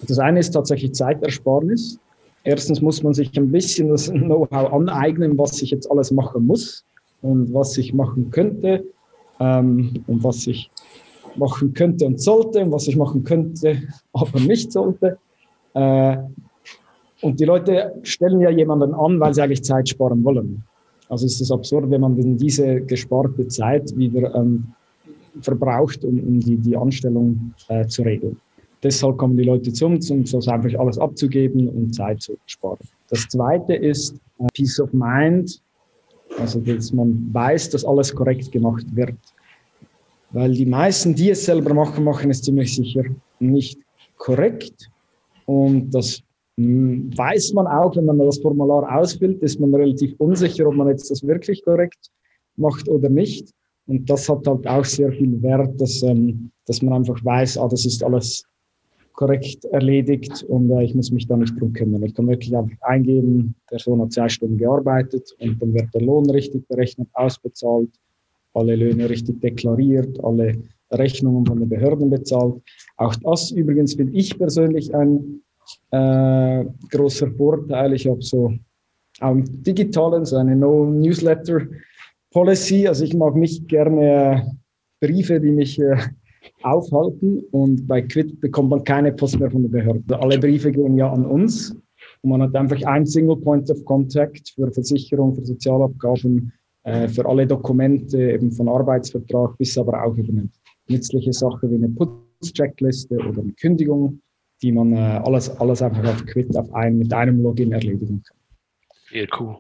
Das 0.08 0.20
eine 0.20 0.40
ist 0.40 0.52
tatsächlich 0.52 0.94
Zeitersparnis. 0.94 2.00
Erstens 2.44 2.82
muss 2.82 3.04
man 3.04 3.14
sich 3.14 3.38
ein 3.38 3.52
bisschen 3.52 3.90
das 3.90 4.10
Know-how 4.10 4.74
aneignen, 4.74 5.38
was 5.38 5.62
ich 5.62 5.72
jetzt 5.72 5.90
alles 5.92 6.12
machen 6.12 6.48
muss 6.48 6.86
und 7.22 7.54
was 7.54 7.78
ich 7.78 7.94
machen 7.94 8.32
könnte 8.32 8.86
ähm, 9.40 10.04
und 10.08 10.24
was 10.24 10.48
ich 10.48 10.72
machen 11.40 11.74
könnte 11.74 12.06
und 12.06 12.22
sollte 12.22 12.64
und 12.64 12.72
was 12.72 12.88
ich 12.88 12.96
machen 12.96 13.24
könnte, 13.24 13.82
aber 14.14 14.40
nicht 14.40 14.72
sollte. 14.72 15.18
Äh, 15.74 16.18
und 17.22 17.40
die 17.40 17.46
Leute 17.46 17.96
stellen 18.04 18.40
ja 18.40 18.50
jemanden 18.50 18.94
an, 18.94 19.20
weil 19.20 19.34
sie 19.34 19.42
eigentlich 19.42 19.64
Zeit 19.64 19.90
sparen 19.90 20.24
wollen. 20.24 20.64
Also 21.10 21.26
ist 21.26 21.42
es 21.42 21.52
absurd, 21.52 21.90
wenn 21.90 22.02
man 22.02 22.38
diese 22.38 22.82
gesparte 22.82 23.48
Zeit 23.48 23.96
wieder 23.98 24.34
ähm, 24.36 24.68
verbraucht, 25.42 26.06
um, 26.06 26.20
um 26.20 26.40
die, 26.40 26.56
die 26.56 26.78
Anstellung 26.78 27.54
äh, 27.68 27.86
zu 27.88 28.04
regeln. 28.04 28.38
Deshalb 28.84 29.18
kommen 29.18 29.36
die 29.36 29.44
Leute 29.44 29.74
zu 29.74 29.88
uns, 29.88 30.10
um 30.12 30.26
so 30.26 30.38
einfach 30.50 30.80
alles 30.80 30.98
abzugeben 30.98 31.68
und 31.68 31.94
Zeit 31.94 32.22
zu 32.22 32.38
sparen. 32.46 32.78
Das 33.10 33.28
zweite 33.28 33.76
ist 33.76 34.16
äh, 34.40 34.48
Peace 34.54 34.80
of 34.80 34.94
Mind 34.94 35.62
also, 36.38 36.60
dass 36.60 36.94
man 36.94 37.30
weiß, 37.32 37.70
dass 37.72 37.86
alles 37.86 38.14
korrekt 38.14 38.52
gemacht 38.52 38.86
wird. 38.96 39.16
Weil 40.32 40.54
die 40.54 40.66
meisten, 40.66 41.16
die 41.16 41.32
es 41.32 41.46
selber 41.46 41.74
machen, 41.74 42.04
machen 42.04 42.30
es 42.30 42.42
ziemlich 42.42 42.76
sicher 42.76 43.04
nicht 43.40 43.80
korrekt. 44.18 44.90
Und 45.46 45.90
das 45.92 46.22
hm, 46.58 47.10
weiß 47.18 47.54
man 47.54 47.68
auch, 47.68 47.96
wenn 47.96 48.06
man 48.06 48.20
das 48.20 48.40
Formular 48.40 49.00
ausfüllt, 49.00 49.42
ist 49.42 49.60
man 49.60 49.74
relativ 49.74 50.14
unsicher, 50.20 50.68
ob 50.68 50.76
man 50.76 50.90
jetzt 50.90 51.10
das 51.10 51.26
wirklich 51.26 51.64
korrekt 51.64 52.12
macht 52.58 52.88
oder 52.88 53.10
nicht. 53.10 53.50
Und 53.88 54.08
das 54.08 54.30
hat 54.30 54.46
halt 54.46 54.68
auch 54.68 54.86
sehr 54.86 55.12
viel 55.12 55.42
Wert, 55.42 55.80
dass, 55.82 56.04
ähm, 56.04 56.52
dass 56.66 56.82
man 56.82 56.94
einfach 56.94 57.24
weiß, 57.26 57.58
ah, 57.58 57.68
das 57.68 57.86
ist 57.86 58.04
alles 58.04 58.44
korrekt 59.14 59.66
erledigt 59.66 60.44
und 60.44 60.72
äh, 60.72 60.84
ich 60.84 60.96
muss 60.96 61.12
mich 61.12 61.28
da 61.28 61.36
nicht 61.36 61.60
drum 61.60 61.74
kümmern. 61.74 62.04
Ich 62.04 62.14
kann 62.14 62.28
wirklich 62.28 62.56
einfach 62.56 62.78
eingeben, 62.84 63.56
der 63.66 63.76
Person 63.76 64.02
hat 64.02 64.14
zwei 64.14 64.30
Stunden 64.30 64.58
gearbeitet 64.58 65.36
und 65.40 65.62
dann 65.62 65.74
wird 65.74 65.94
der 65.94 66.02
Lohn 66.02 66.30
richtig 66.30 66.68
berechnet, 66.68 67.10
ausbezahlt, 67.14 67.90
alle 68.54 68.76
Löhne 68.76 69.10
richtig 69.10 69.42
deklariert, 69.42 70.24
alle 70.24 70.62
Rechnungen 70.92 71.46
von 71.46 71.60
den 71.60 71.70
Behörden 71.70 72.10
bezahlt. 72.10 72.56
Auch 72.98 73.14
das 73.16 73.52
übrigens 73.52 73.94
finde 73.94 74.12
ich 74.14 74.36
persönlich 74.38 74.94
ein 74.96 75.42
äh, 75.92 76.66
großer 76.90 77.30
Vorteil. 77.32 77.94
Ich 77.94 78.08
habe 78.08 78.22
so 78.22 78.54
im 79.22 79.64
Digitalen 79.64 80.26
so 80.26 80.36
eine 80.38 80.56
No-Newsletter-Policy. 80.56 82.88
Also 82.88 83.04
ich 83.04 83.16
mag 83.16 83.36
nicht 83.36 83.68
gerne 83.68 84.12
äh, 84.12 84.42
Briefe, 85.00 85.40
die 85.40 85.52
mich 85.52 85.80
äh, 85.80 85.96
aufhalten 86.64 87.44
und 87.52 87.88
bei 87.88 88.02
Quid 88.02 88.42
bekommt 88.42 88.70
man 88.70 88.84
keine 88.84 89.14
Post 89.14 89.40
mehr 89.40 89.52
von 89.52 89.62
der 89.64 89.70
Behörde. 89.70 90.20
Alle 90.20 90.40
Briefe 90.40 90.72
gehen 90.72 90.98
ja 90.98 91.12
an 91.12 91.26
uns 91.26 91.76
und 92.22 92.30
man 92.30 92.42
hat 92.42 92.56
einfach 92.56 92.82
ein 92.84 93.06
Single 93.06 93.38
Point 93.38 93.70
of 93.70 93.84
Contact 93.86 94.50
für 94.56 94.72
Versicherung, 94.72 95.36
für 95.36 95.46
Sozialabgaben, 95.46 96.52
für 96.84 97.26
alle 97.26 97.46
Dokumente, 97.46 98.32
eben 98.32 98.52
von 98.52 98.70
Arbeitsvertrag 98.70 99.58
bis 99.58 99.78
aber 99.78 100.04
auch 100.04 100.16
über 100.16 100.30
eine 100.30 100.50
nützliche 100.90 101.34
Sache 101.34 101.70
wie 101.70 101.76
eine 101.76 101.90
Putzcheckliste 101.90 103.16
oder 103.16 103.42
eine 103.42 103.54
Kündigung, 103.54 104.22
die 104.62 104.72
man 104.72 104.94
äh, 104.94 105.22
alles, 105.24 105.50
alles 105.60 105.82
einfach 105.82 106.06
auf 106.06 106.26
Quid 106.26 106.56
auf 106.58 106.72
ein, 106.74 106.98
mit 106.98 107.14
einem 107.14 107.42
Login 107.42 107.72
erledigen 107.72 108.24
kann. 108.24 108.38
Sehr 109.12 109.28
cool. 109.40 109.58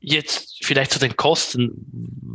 Jetzt 0.00 0.64
vielleicht 0.64 0.92
zu 0.92 0.98
den 0.98 1.16
Kosten. 1.16 1.86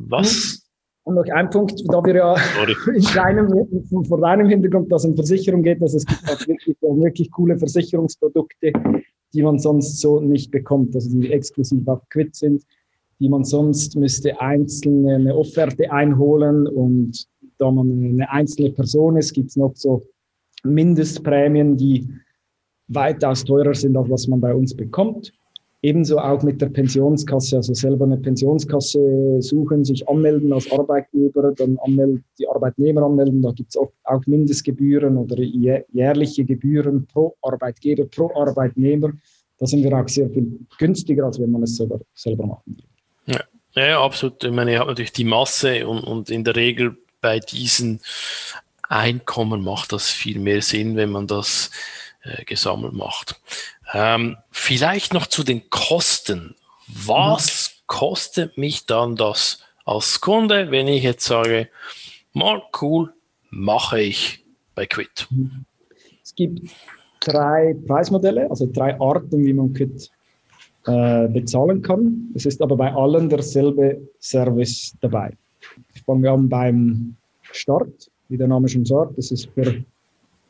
Was 0.10 0.32
hm. 0.32 0.62
Und 1.04 1.16
noch 1.16 1.26
ein 1.34 1.50
Punkt, 1.50 1.82
da 1.92 2.04
wir 2.06 2.16
ja 2.16 2.36
in 2.96 3.04
deinem, 3.16 4.06
vor 4.06 4.22
deinem 4.22 4.48
Hintergrund, 4.48 4.92
dass 4.92 5.04
es 5.04 5.10
um 5.10 5.16
Versicherung 5.16 5.64
geht, 5.64 5.82
dass 5.82 5.96
es 5.96 6.06
gibt 6.06 6.24
auch 6.30 6.48
wirklich, 6.48 6.78
wirklich 6.80 7.32
coole 7.32 7.58
Versicherungsprodukte, 7.58 8.72
die 9.34 9.42
man 9.42 9.58
sonst 9.58 10.00
so 10.00 10.20
nicht 10.20 10.52
bekommt, 10.52 10.94
also 10.94 11.10
die 11.20 11.32
exklusiv 11.32 11.88
auf 11.88 12.08
Quid 12.10 12.36
sind, 12.36 12.64
die 13.22 13.30
man 13.30 13.44
sonst 13.44 13.96
müsste 13.96 14.42
einzeln 14.42 15.08
eine 15.08 15.36
Offerte 15.36 15.92
einholen 15.92 16.68
und 16.68 17.28
da 17.60 17.70
man 17.70 17.92
eine 17.92 18.30
einzelne 18.32 18.72
Person 18.72 19.16
ist, 19.16 19.34
gibt 19.34 19.52
es 19.52 19.56
noch 19.56 19.76
so 19.76 20.02
Mindestprämien, 20.64 21.78
die 21.78 22.10
weitaus 22.88 23.44
teurer 23.44 23.76
sind, 23.76 23.96
als 23.96 24.10
was 24.10 24.28
man 24.28 24.42
bei 24.42 24.54
uns 24.56 24.76
bekommt. 24.76 25.32
Ebenso 25.84 26.18
auch 26.18 26.42
mit 26.42 26.62
der 26.62 26.70
Pensionskasse, 26.70 27.58
also 27.58 27.76
selber 27.76 28.06
eine 28.06 28.18
Pensionskasse 28.18 29.38
suchen, 29.40 29.86
sich 29.86 30.08
anmelden 30.10 30.52
als 30.52 30.72
Arbeitgeber, 30.72 31.54
dann 31.56 31.78
anmelden, 31.78 32.24
die 32.40 32.48
Arbeitnehmer 32.48 33.04
anmelden. 33.04 33.44
Da 33.44 33.52
gibt 33.52 33.70
es 33.70 33.78
auch 33.78 34.26
Mindestgebühren 34.26 35.18
oder 35.18 35.40
jährliche 35.40 36.44
Gebühren 36.44 37.06
pro 37.06 37.36
Arbeitgeber, 37.44 38.06
pro 38.06 38.32
Arbeitnehmer. 38.34 39.12
Da 39.60 39.68
sind 39.68 39.84
wir 39.84 39.94
auch 39.96 40.08
sehr 40.08 40.30
viel 40.32 40.60
günstiger, 40.80 41.26
als 41.26 41.40
wenn 41.40 41.52
man 41.52 41.62
es 41.64 41.76
selber, 41.76 42.00
selber 42.16 42.48
machen 42.48 42.64
würde. 42.76 42.91
Ja. 43.74 43.86
ja, 43.86 44.04
absolut. 44.04 44.44
Ich 44.44 44.52
meine, 44.52 44.74
ihr 44.74 44.80
habt 44.80 44.90
natürlich 44.90 45.14
die 45.14 45.24
Masse 45.24 45.88
und, 45.88 46.04
und 46.04 46.30
in 46.30 46.44
der 46.44 46.56
Regel 46.56 46.98
bei 47.22 47.40
diesen 47.40 48.02
Einkommen 48.90 49.64
macht 49.64 49.94
das 49.94 50.10
viel 50.10 50.40
mehr 50.40 50.62
Sinn, 50.62 50.96
wenn 50.98 51.12
man 51.12 51.28
das 51.28 51.72
äh, 52.24 52.44
gesammelt 52.44 52.94
macht. 52.94 53.40
Ähm, 53.94 54.38
vielleicht 54.52 55.14
noch 55.14 55.28
zu 55.28 55.44
den 55.44 55.70
Kosten. 55.70 56.56
Was 56.88 57.70
mhm. 57.70 57.82
kostet 57.88 58.58
mich 58.58 58.86
dann 58.86 59.16
das 59.16 59.64
als 59.86 60.20
Kunde, 60.22 60.72
wenn 60.72 60.88
ich 60.88 61.04
jetzt 61.04 61.26
sage, 61.26 61.70
mal 62.34 62.62
cool, 62.82 63.14
mache 63.50 64.02
ich 64.02 64.44
bei 64.76 64.86
Quit? 64.86 65.28
Mhm. 65.30 65.66
Es 66.24 66.36
gibt 66.36 66.70
drei 67.22 67.76
Preismodelle, 67.88 68.50
also 68.50 68.70
drei 68.72 69.00
Arten, 69.00 69.46
wie 69.46 69.54
man 69.54 69.74
Quit 69.74 70.10
äh, 70.86 71.28
bezahlen 71.28 71.82
kann. 71.82 72.32
Es 72.34 72.46
ist 72.46 72.62
aber 72.62 72.76
bei 72.76 72.92
allen 72.92 73.30
derselbe 73.30 74.02
Service 74.20 74.96
dabei. 75.02 75.32
Ich 75.94 76.02
fange 76.02 76.30
an 76.30 76.50
beim 76.50 77.16
Start, 77.52 78.10
wie 78.30 78.38
der 78.38 78.48
Name 78.48 78.68
schon 78.68 78.86
sagt. 78.86 79.18
Das 79.18 79.32
ist 79.32 79.50
für 79.54 79.84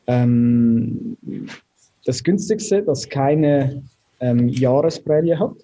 ähm, 0.06 1.16
das 2.04 2.22
günstigste, 2.22 2.82
das 2.82 3.08
keine 3.08 3.82
ähm, 4.20 4.48
Jahresprämie 4.48 5.36
hat, 5.36 5.56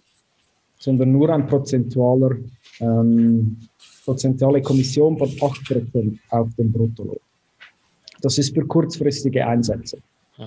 sondern 0.79 1.13
nur 1.13 1.31
ein 1.31 1.47
prozentualer, 1.47 2.37
ähm, 2.81 3.57
prozentuale 4.05 4.63
Kommission 4.63 5.17
von 5.19 5.29
8% 5.29 6.19
auf 6.31 6.49
den 6.57 6.73
Bruttolohn. 6.73 7.21
Das 8.21 8.39
ist 8.39 8.55
für 8.55 8.67
kurzfristige 8.67 9.47
Einsätze. 9.47 9.99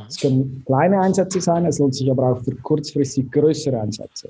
Es 0.08 0.18
können 0.20 0.64
kleine 0.66 1.02
Einsätze 1.02 1.42
sein, 1.42 1.66
es 1.66 1.80
lohnt 1.80 1.96
sich 1.96 2.10
aber 2.10 2.32
auch 2.32 2.44
für 2.44 2.56
kurzfristig 2.56 3.30
größere 3.32 3.80
Einsätze. 3.80 4.30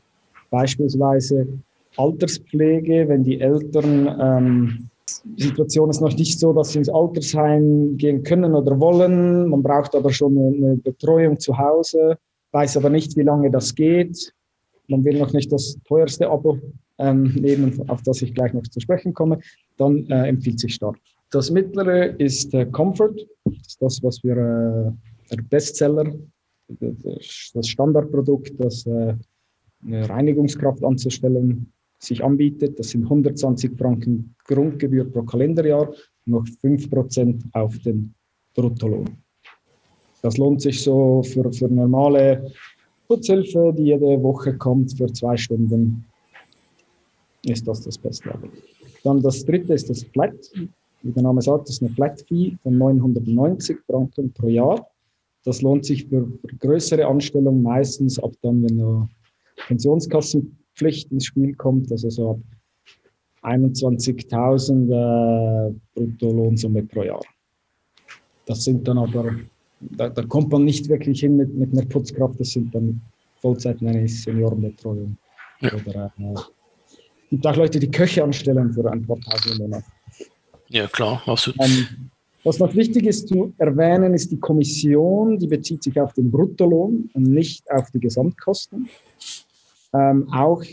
Beispielsweise 0.50 1.48
Alterspflege, 1.98 3.08
wenn 3.08 3.24
die 3.24 3.40
Eltern 3.40 4.18
ähm, 4.20 4.90
die 5.24 5.44
Situation 5.44 5.90
ist 5.90 6.02
noch 6.02 6.16
nicht 6.16 6.40
so, 6.40 6.54
dass 6.54 6.72
sie 6.72 6.80
ins 6.80 6.90
Altersheim 6.90 7.98
gehen 7.98 8.24
können 8.24 8.56
oder 8.56 8.80
wollen. 8.80 9.50
Man 9.50 9.62
braucht 9.62 9.94
aber 9.96 10.12
schon 10.12 10.38
eine 10.38 10.78
Betreuung 10.78 11.40
zu 11.40 11.58
Hause, 11.58 12.18
weiß 12.52 12.78
aber 12.78 12.90
nicht, 12.90 13.16
wie 13.18 13.24
lange 13.24 13.52
das 13.52 13.76
geht. 13.76 14.34
Man 14.88 15.04
will 15.04 15.20
noch 15.20 15.34
nicht 15.34 15.52
das 15.52 15.78
teuerste 15.88 16.30
Abo 16.30 16.60
ähm, 16.98 17.34
nehmen, 17.36 17.82
auf 17.88 18.02
das 18.04 18.22
ich 18.22 18.34
gleich 18.34 18.54
noch 18.54 18.64
zu 18.64 18.80
sprechen 18.80 19.14
komme. 19.14 19.40
Dann 19.78 20.08
äh, 20.10 20.28
empfiehlt 20.28 20.60
sich 20.60 20.76
Start. 20.76 20.98
Das 21.32 21.52
mittlere 21.52 22.20
ist 22.20 22.54
äh, 22.54 22.66
Comfort. 22.66 23.16
Das 23.46 23.68
ist 23.68 23.82
das, 23.82 24.04
was 24.04 24.24
wir 24.24 24.38
äh, 24.38 25.11
der 25.32 25.42
Bestseller, 25.44 26.14
das 26.68 27.68
Standardprodukt, 27.68 28.54
das 28.60 28.86
äh, 28.86 29.16
eine 29.84 30.10
Reinigungskraft 30.10 30.84
anzustellen 30.84 31.72
sich 32.04 32.24
anbietet. 32.24 32.80
Das 32.80 32.90
sind 32.90 33.04
120 33.04 33.78
Franken 33.78 34.36
Grundgebühr 34.46 35.10
pro 35.10 35.24
Kalenderjahr, 35.24 35.94
noch 36.26 36.44
5% 36.44 37.44
auf 37.54 37.78
den 37.80 38.14
Bruttolohn. 38.56 39.10
Das 40.22 40.38
lohnt 40.38 40.62
sich 40.62 40.82
so 40.82 41.24
für, 41.24 41.52
für 41.52 41.68
normale 41.68 42.52
Putzhilfe, 43.08 43.74
die 43.78 43.86
jede 43.86 44.22
Woche 44.22 44.58
kommt, 44.58 44.96
für 44.98 45.12
zwei 45.14 45.38
Stunden 45.38 46.06
ist 47.44 47.68
das 47.68 47.82
das 47.82 47.98
Beste. 47.98 48.32
Dann 49.04 49.22
das 49.22 49.44
dritte 49.46 49.74
ist 49.74 49.90
das 49.90 50.04
Flat. 50.04 50.36
Wie 51.02 51.12
der 51.12 51.24
Name 51.24 51.42
sagt, 51.42 51.68
das 51.68 51.76
ist 51.76 51.82
eine 51.82 51.92
Flat 51.92 52.22
Fee 52.28 52.56
von 52.62 52.78
990 52.78 53.78
Franken 53.88 54.32
pro 54.32 54.48
Jahr. 54.48 54.88
Das 55.44 55.62
lohnt 55.62 55.86
sich 55.86 56.08
für, 56.08 56.28
für 56.46 56.56
größere 56.58 57.06
Anstellungen 57.06 57.64
meistens 57.64 58.20
ab 58.20 58.32
dann, 58.42 58.64
wenn 58.64 58.78
du 58.78 59.08
Pensionskassen 59.68 60.58
Pflicht 60.76 61.12
ins 61.12 61.26
Spiel 61.26 61.54
kommt, 61.56 61.92
also 61.92 62.10
so 62.10 62.30
ab 62.32 62.40
21.000 63.44 65.70
äh, 65.70 65.74
Bruttolohnsumme 65.96 66.84
pro 66.84 67.04
Jahr. 67.04 67.22
Das 68.46 68.64
sind 68.64 68.88
dann 68.88 69.00
aber, 69.00 69.36
da, 69.80 70.10
da, 70.10 70.24
kommt 70.24 70.52
man 70.52 70.66
nicht 70.66 70.90
wirklich 70.90 71.22
hin 71.22 71.38
mit, 71.38 71.54
mit 71.54 71.72
einer 71.74 71.86
Putzkraft, 71.86 72.40
das 72.40 72.52
sind 72.52 72.74
dann 72.74 73.02
Vollzeiten 73.42 73.88
eine 73.88 74.08
Seniorenbetreuung. 74.08 75.18
Ja. 75.62 75.74
Oder 75.74 76.14
äh, 76.20 76.36
gibt 77.30 77.48
auch 77.48 77.56
Leute, 77.56 77.80
die 77.80 77.90
Köche 77.90 78.24
anstellen 78.24 78.72
für 78.74 78.92
ein 78.92 79.06
paar 79.06 79.20
Tage 79.20 79.54
im 79.54 79.60
Monat. 79.60 79.84
Ja, 80.70 80.88
klar, 80.88 81.22
absolut. 81.26 81.60
Ähm, 81.62 82.11
was 82.44 82.60
noch 82.60 82.74
wichtig 82.76 83.06
ist 83.06 83.28
zu 83.28 83.54
erwähnen, 83.58 84.14
ist 84.14 84.32
die 84.32 84.40
Kommission, 84.40 85.38
die 85.38 85.48
bezieht 85.48 85.84
sich 85.84 86.00
auf 86.00 86.14
den 86.14 86.32
Bruttolohn 86.32 87.10
und 87.14 87.24
nicht 87.24 87.70
auf 87.72 87.92
die 87.92 88.00
Gesamtkosten. 88.00 88.90
Ähm, 89.94 90.28
auch 90.32 90.64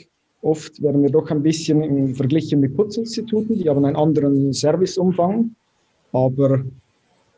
oft 0.40 0.80
werden 0.82 1.02
wir 1.02 1.10
doch 1.10 1.30
ein 1.30 1.42
bisschen 1.42 2.14
Verglichen 2.14 2.60
mit 2.60 2.76
Putzinstituten, 2.76 3.58
die 3.58 3.68
haben 3.68 3.84
einen 3.84 3.96
anderen 3.96 4.52
Serviceumfang, 4.52 5.54
aber 6.12 6.64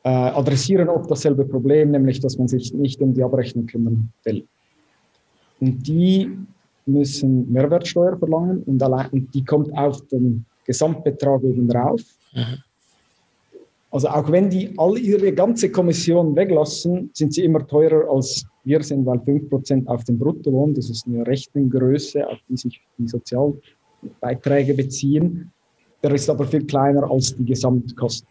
äh, 0.05 0.09
adressieren 0.09 0.89
oft 0.89 1.11
dasselbe 1.11 1.45
Problem, 1.45 1.91
nämlich 1.91 2.21
dass 2.21 2.39
man 2.39 2.49
sich 2.49 2.73
nicht 2.73 3.01
um 3.01 3.15
die 3.15 3.23
Abrechnung 3.23 3.67
kümmern 3.67 4.13
will. 4.25 4.47
Und 5.61 5.87
die 5.87 6.31
müssen 6.87 7.51
Mehrwertsteuer 7.53 8.17
verlangen 8.17 8.63
und, 8.63 8.83
allein, 8.83 9.09
und 9.11 9.35
die 9.35 9.45
kommt 9.45 9.77
auf 9.77 10.07
den 10.09 10.45
Gesamtbetrag 10.65 11.43
oben 11.43 11.69
drauf. 11.69 12.01
Mhm. 12.33 12.63
Also 13.91 14.09
auch 14.09 14.31
wenn 14.31 14.49
die 14.51 14.73
all 14.77 14.97
ihre 14.99 15.33
ganze 15.33 15.71
Kommission 15.71 16.37
weglassen, 16.37 17.11
sind 17.13 17.35
sie 17.35 17.45
immer 17.45 17.67
teurer 17.67 18.09
als 18.09 18.47
wir 18.65 18.83
sind, 18.83 19.05
weil 19.07 19.19
5% 19.19 19.87
auf 19.87 20.05
den 20.05 20.19
Bruttolohn, 20.19 20.75
das 20.75 20.91
ist 20.91 21.07
eine 21.07 21.27
Rechnengröße, 21.27 22.27
auf 22.27 22.39
die 22.49 22.57
sich 22.57 22.81
die 22.99 23.09
Sozialbeiträge 23.09 24.75
beziehen. 24.75 25.51
Der 26.03 26.13
ist 26.13 26.31
aber 26.31 26.47
viel 26.47 26.67
kleiner 26.67 27.11
als 27.11 27.37
die 27.37 27.45
Gesamtkosten. 27.45 28.29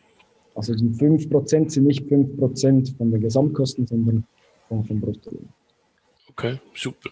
Also 0.56 0.76
die 0.76 0.90
5% 0.90 1.70
sind 1.70 1.86
nicht 1.86 2.06
5% 2.06 2.98
von 2.98 3.12
den 3.12 3.22
Gesamtkosten, 3.22 3.86
sondern 3.86 4.24
vom, 4.68 4.86
vom 4.86 5.02
Bruttolohn. 5.02 5.50
Okay, 6.30 6.60
super. 6.74 7.10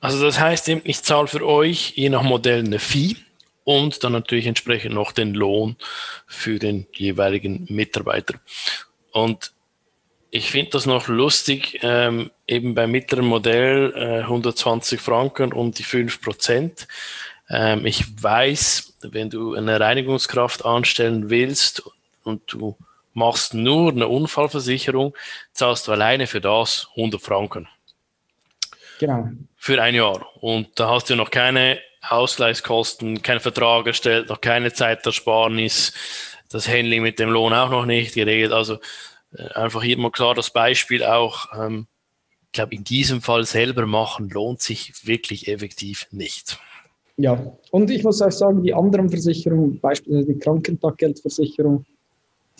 Also 0.00 0.24
das 0.24 0.40
heißt, 0.40 0.68
ich 0.68 1.02
zahle 1.02 1.28
für 1.28 1.46
euch 1.46 1.92
je 1.96 2.08
nach 2.08 2.22
Modell 2.22 2.64
eine 2.64 2.78
Fee 2.78 3.16
und 3.70 4.02
dann 4.02 4.10
natürlich 4.10 4.48
entsprechend 4.48 4.96
noch 4.96 5.12
den 5.12 5.32
Lohn 5.32 5.76
für 6.26 6.58
den 6.58 6.88
jeweiligen 6.92 7.66
Mitarbeiter. 7.68 8.34
Und 9.12 9.52
ich 10.32 10.50
finde 10.50 10.72
das 10.72 10.86
noch 10.86 11.06
lustig, 11.06 11.78
ähm, 11.82 12.32
eben 12.48 12.74
beim 12.74 12.90
mittleren 12.90 13.26
Modell 13.26 13.92
äh, 13.94 14.22
120 14.22 15.00
Franken 15.00 15.52
und 15.52 15.78
die 15.78 15.84
5 15.84 16.20
Prozent. 16.20 16.88
Ähm, 17.48 17.86
ich 17.86 18.04
weiß, 18.20 18.96
wenn 19.02 19.30
du 19.30 19.54
eine 19.54 19.78
Reinigungskraft 19.78 20.64
anstellen 20.64 21.30
willst 21.30 21.84
und 22.24 22.52
du 22.52 22.76
machst 23.14 23.54
nur 23.54 23.92
eine 23.92 24.08
Unfallversicherung, 24.08 25.14
zahlst 25.52 25.86
du 25.86 25.92
alleine 25.92 26.26
für 26.26 26.40
das 26.40 26.88
100 26.96 27.22
Franken. 27.22 27.68
Genau. 29.00 29.30
Für 29.56 29.80
ein 29.80 29.94
Jahr. 29.94 30.26
Und 30.42 30.78
da 30.78 30.90
hast 30.90 31.08
du 31.08 31.16
noch 31.16 31.30
keine 31.30 31.78
Ausgleichskosten, 32.06 33.22
kein 33.22 33.40
Vertrag 33.40 33.86
erstellt, 33.86 34.28
noch 34.28 34.42
keine 34.42 34.74
Zeitersparnis, 34.74 35.94
das 36.50 36.68
Handling 36.68 37.02
mit 37.02 37.18
dem 37.18 37.30
Lohn 37.30 37.54
auch 37.54 37.70
noch 37.70 37.86
nicht 37.86 38.14
geregelt. 38.14 38.52
Also 38.52 38.76
äh, 39.34 39.48
einfach 39.54 39.82
hier 39.82 39.96
mal 39.96 40.10
klar 40.10 40.34
das 40.34 40.50
Beispiel 40.50 41.02
auch, 41.02 41.46
ähm, 41.58 41.86
ich 42.46 42.52
glaube, 42.52 42.74
in 42.74 42.84
diesem 42.84 43.22
Fall 43.22 43.46
selber 43.46 43.86
machen 43.86 44.28
lohnt 44.28 44.60
sich 44.60 45.06
wirklich 45.06 45.48
effektiv 45.48 46.06
nicht. 46.10 46.58
Ja, 47.16 47.56
und 47.70 47.90
ich 47.90 48.04
muss 48.04 48.20
auch 48.20 48.32
sagen, 48.32 48.62
die 48.62 48.74
anderen 48.74 49.08
Versicherungen, 49.08 49.80
beispielsweise 49.80 50.34
die 50.34 50.38
Krankentaggeldversicherung, 50.38 51.86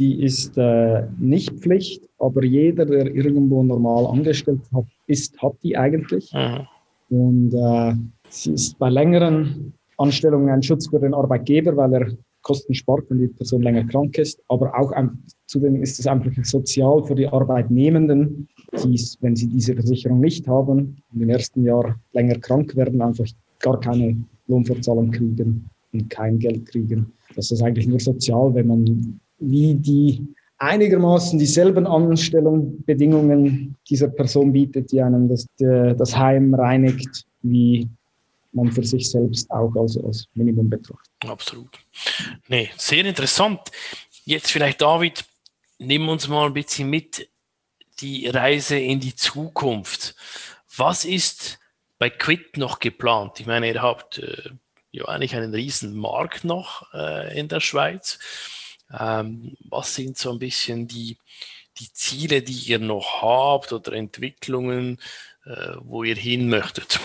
die 0.01 0.23
ist 0.23 0.57
äh, 0.57 1.05
nicht 1.19 1.53
Pflicht, 1.61 2.09
aber 2.19 2.43
jeder, 2.43 2.87
der 2.87 3.15
irgendwo 3.15 3.63
normal 3.63 4.07
angestellt 4.07 4.63
hat, 4.75 4.87
ist, 5.07 5.41
hat 5.43 5.55
die 5.63 5.77
eigentlich. 5.77 6.33
Mhm. 6.33 6.67
Und 7.11 7.55
äh, 7.55 7.95
sie 8.31 8.53
ist 8.55 8.79
bei 8.79 8.89
längeren 8.89 9.75
Anstellungen 9.99 10.49
ein 10.49 10.63
Schutz 10.63 10.89
für 10.89 10.99
den 10.99 11.13
Arbeitgeber, 11.13 11.77
weil 11.77 11.95
er 11.95 12.07
Kosten 12.43 12.73
spart, 12.73 13.05
wenn 13.11 13.19
die 13.19 13.29
Person 13.29 13.61
länger 13.61 13.85
krank 13.85 14.17
ist. 14.17 14.43
Aber 14.49 14.75
auch 14.79 14.91
ein, 14.93 15.23
zudem 15.47 15.83
ist 15.83 16.01
es 16.01 16.07
einfach 16.07 16.33
sozial 16.43 17.05
für 17.05 17.15
die 17.15 17.29
Arbeitnehmenden, 17.29 18.49
die, 18.83 18.99
wenn 19.21 19.37
sie 19.37 19.49
diese 19.49 19.75
Versicherung 19.75 20.21
nicht 20.21 20.49
haben 20.49 20.97
und 21.13 21.21
im 21.21 21.29
ersten 21.29 21.63
Jahr 21.65 22.01
länger 22.15 22.39
krank 22.39 22.75
werden, 22.75 23.03
einfach 23.03 23.27
gar 23.59 23.79
keine 23.79 24.17
Lohnfortzahlung 24.47 25.11
kriegen 25.11 25.69
und 25.93 26.09
kein 26.09 26.39
Geld 26.39 26.65
kriegen. 26.65 27.13
Das 27.37 27.51
ist 27.51 27.63
eigentlich 27.63 27.87
nur 27.87 28.01
sozial, 28.01 28.55
wenn 28.55 28.69
man 28.69 29.21
wie 29.41 29.75
die 29.75 30.27
einigermaßen 30.59 31.39
dieselben 31.39 31.87
Anstellungsbedingungen 31.87 33.77
dieser 33.89 34.09
Person 34.09 34.53
bietet, 34.53 34.93
die 34.93 35.03
einem 35.03 35.29
das, 35.29 35.47
das 35.59 36.17
Heim 36.17 36.55
reinigt, 36.55 37.25
wie 37.43 37.89
man 38.53 38.71
für 38.71 38.85
sich 38.85 39.09
selbst 39.11 39.51
auch 39.51 39.75
als, 39.77 39.97
als 39.97 40.27
Minimum 40.35 40.69
betrachtet. 40.69 41.11
Absolut. 41.27 41.79
Nee, 42.49 42.71
sehr 42.77 43.05
interessant. 43.05 43.61
Jetzt 44.25 44.51
vielleicht, 44.51 44.81
David, 44.81 45.25
nimm 45.79 46.09
uns 46.09 46.29
mal 46.29 46.47
ein 46.47 46.55
bisschen 46.55 46.91
mit 46.91 47.29
die 48.01 48.27
Reise 48.29 48.79
in 48.79 49.01
die 49.01 49.15
Zukunft. 49.15 50.15
Was 50.77 51.05
ist 51.05 51.59
bei 51.99 52.11
Quit 52.11 52.57
noch 52.57 52.79
geplant? 52.79 53.41
Ich 53.41 53.47
meine, 53.47 53.69
ihr 53.69 53.83
habt 53.83 54.19
äh, 54.19 54.51
ja 54.93 55.05
eigentlich 55.07 55.35
einen 55.37 55.55
riesen 55.55 55.97
Markt 55.97 56.45
noch 56.45 56.93
äh, 56.95 57.39
in 57.39 57.49
der 57.49 57.61
Schweiz. 57.61 58.19
Ähm, 58.99 59.57
was 59.69 59.95
sind 59.95 60.19
so 60.19 60.33
ein 60.33 60.39
bisschen 60.39 60.87
die, 60.87 61.17
die 61.79 61.93
Ziele, 61.93 62.43
die 62.43 62.71
ihr 62.71 62.79
noch 62.79 63.23
habt 63.23 63.73
oder 63.73 63.93
Entwicklungen, 63.93 64.99
äh, 65.47 65.77
wo 65.83 66.03
ihr 66.03 66.17
hin 66.17 66.49
möchtet? 66.49 66.99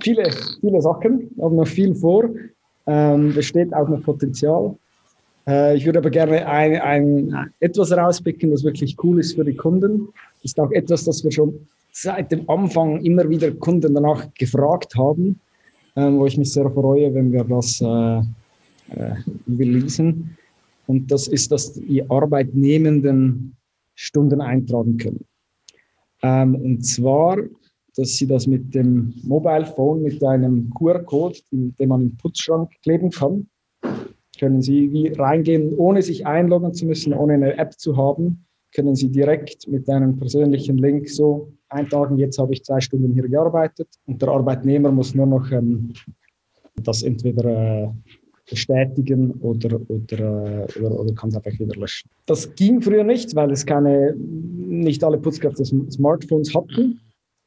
Viele, 0.00 0.30
viele 0.60 0.82
Sachen, 0.82 1.30
haben 1.40 1.56
noch 1.56 1.66
viel 1.66 1.94
vor. 1.94 2.28
Ähm, 2.86 3.32
besteht 3.34 3.72
auch 3.72 3.88
noch 3.88 4.02
Potenzial. 4.02 4.76
Äh, 5.46 5.76
ich 5.76 5.86
würde 5.86 6.00
aber 6.00 6.10
gerne 6.10 6.46
ein, 6.46 6.80
ein, 6.80 7.52
etwas 7.60 7.92
rauspicken, 7.92 8.52
was 8.52 8.64
wirklich 8.64 8.96
cool 9.02 9.20
ist 9.20 9.34
für 9.34 9.44
die 9.44 9.56
Kunden. 9.56 10.08
Ist 10.42 10.58
auch 10.58 10.70
etwas, 10.72 11.04
das 11.04 11.24
wir 11.24 11.32
schon 11.32 11.66
seit 11.92 12.32
dem 12.32 12.48
Anfang 12.50 13.00
immer 13.02 13.28
wieder 13.28 13.50
Kunden 13.52 13.94
danach 13.94 14.26
gefragt 14.34 14.96
haben, 14.96 15.40
äh, 15.94 16.10
wo 16.10 16.26
ich 16.26 16.36
mich 16.36 16.52
sehr 16.52 16.68
freue, 16.70 17.14
wenn 17.14 17.32
wir 17.32 17.44
das 17.44 17.80
äh, 17.80 18.18
äh, 18.98 19.14
releasen. 19.48 20.36
Und 20.86 21.10
das 21.10 21.28
ist, 21.28 21.50
dass 21.52 21.72
die 21.72 22.08
Arbeitnehmenden 22.10 23.56
Stunden 23.94 24.40
eintragen 24.40 24.96
können. 24.98 25.24
Ähm, 26.22 26.54
und 26.56 26.84
zwar, 26.84 27.38
dass 27.96 28.16
sie 28.16 28.26
das 28.26 28.46
mit 28.46 28.74
dem 28.74 29.14
Mobile 29.22 29.66
Phone, 29.66 30.02
mit 30.02 30.22
einem 30.24 30.70
QR-Code, 30.70 31.38
den 31.52 31.88
man 31.88 32.02
im 32.02 32.16
Putzschrank 32.16 32.70
kleben 32.82 33.10
kann, 33.10 33.46
können 34.38 34.62
Sie 34.62 34.92
wie 34.92 35.08
reingehen, 35.08 35.74
ohne 35.76 36.02
sich 36.02 36.26
einloggen 36.26 36.74
zu 36.74 36.86
müssen, 36.86 37.12
ohne 37.14 37.34
eine 37.34 37.56
App 37.56 37.78
zu 37.78 37.96
haben, 37.96 38.44
können 38.74 38.96
Sie 38.96 39.08
direkt 39.08 39.68
mit 39.68 39.88
einem 39.88 40.18
persönlichen 40.18 40.78
Link 40.78 41.08
so 41.08 41.52
eintragen, 41.68 42.18
jetzt 42.18 42.38
habe 42.38 42.52
ich 42.52 42.64
zwei 42.64 42.80
Stunden 42.80 43.12
hier 43.12 43.28
gearbeitet 43.28 43.88
und 44.06 44.20
der 44.20 44.30
Arbeitnehmer 44.30 44.90
muss 44.90 45.14
nur 45.14 45.26
noch 45.26 45.50
ähm, 45.52 45.92
das 46.82 47.02
entweder 47.02 47.44
äh, 47.44 47.88
bestätigen 48.48 49.32
oder, 49.40 49.80
oder, 49.88 50.66
äh, 50.68 50.78
oder, 50.78 51.00
oder 51.00 51.14
kann 51.14 51.30
es 51.30 51.36
einfach 51.36 51.58
wieder 51.58 51.74
löschen. 51.76 52.10
Das 52.26 52.54
ging 52.54 52.80
früher 52.80 53.04
nicht, 53.04 53.34
weil 53.34 53.50
es 53.50 53.64
keine, 53.64 54.14
nicht 54.16 55.02
alle 55.02 55.18
Putzkräfte 55.18 55.64
Smartphones 55.64 56.54
hatten 56.54 57.00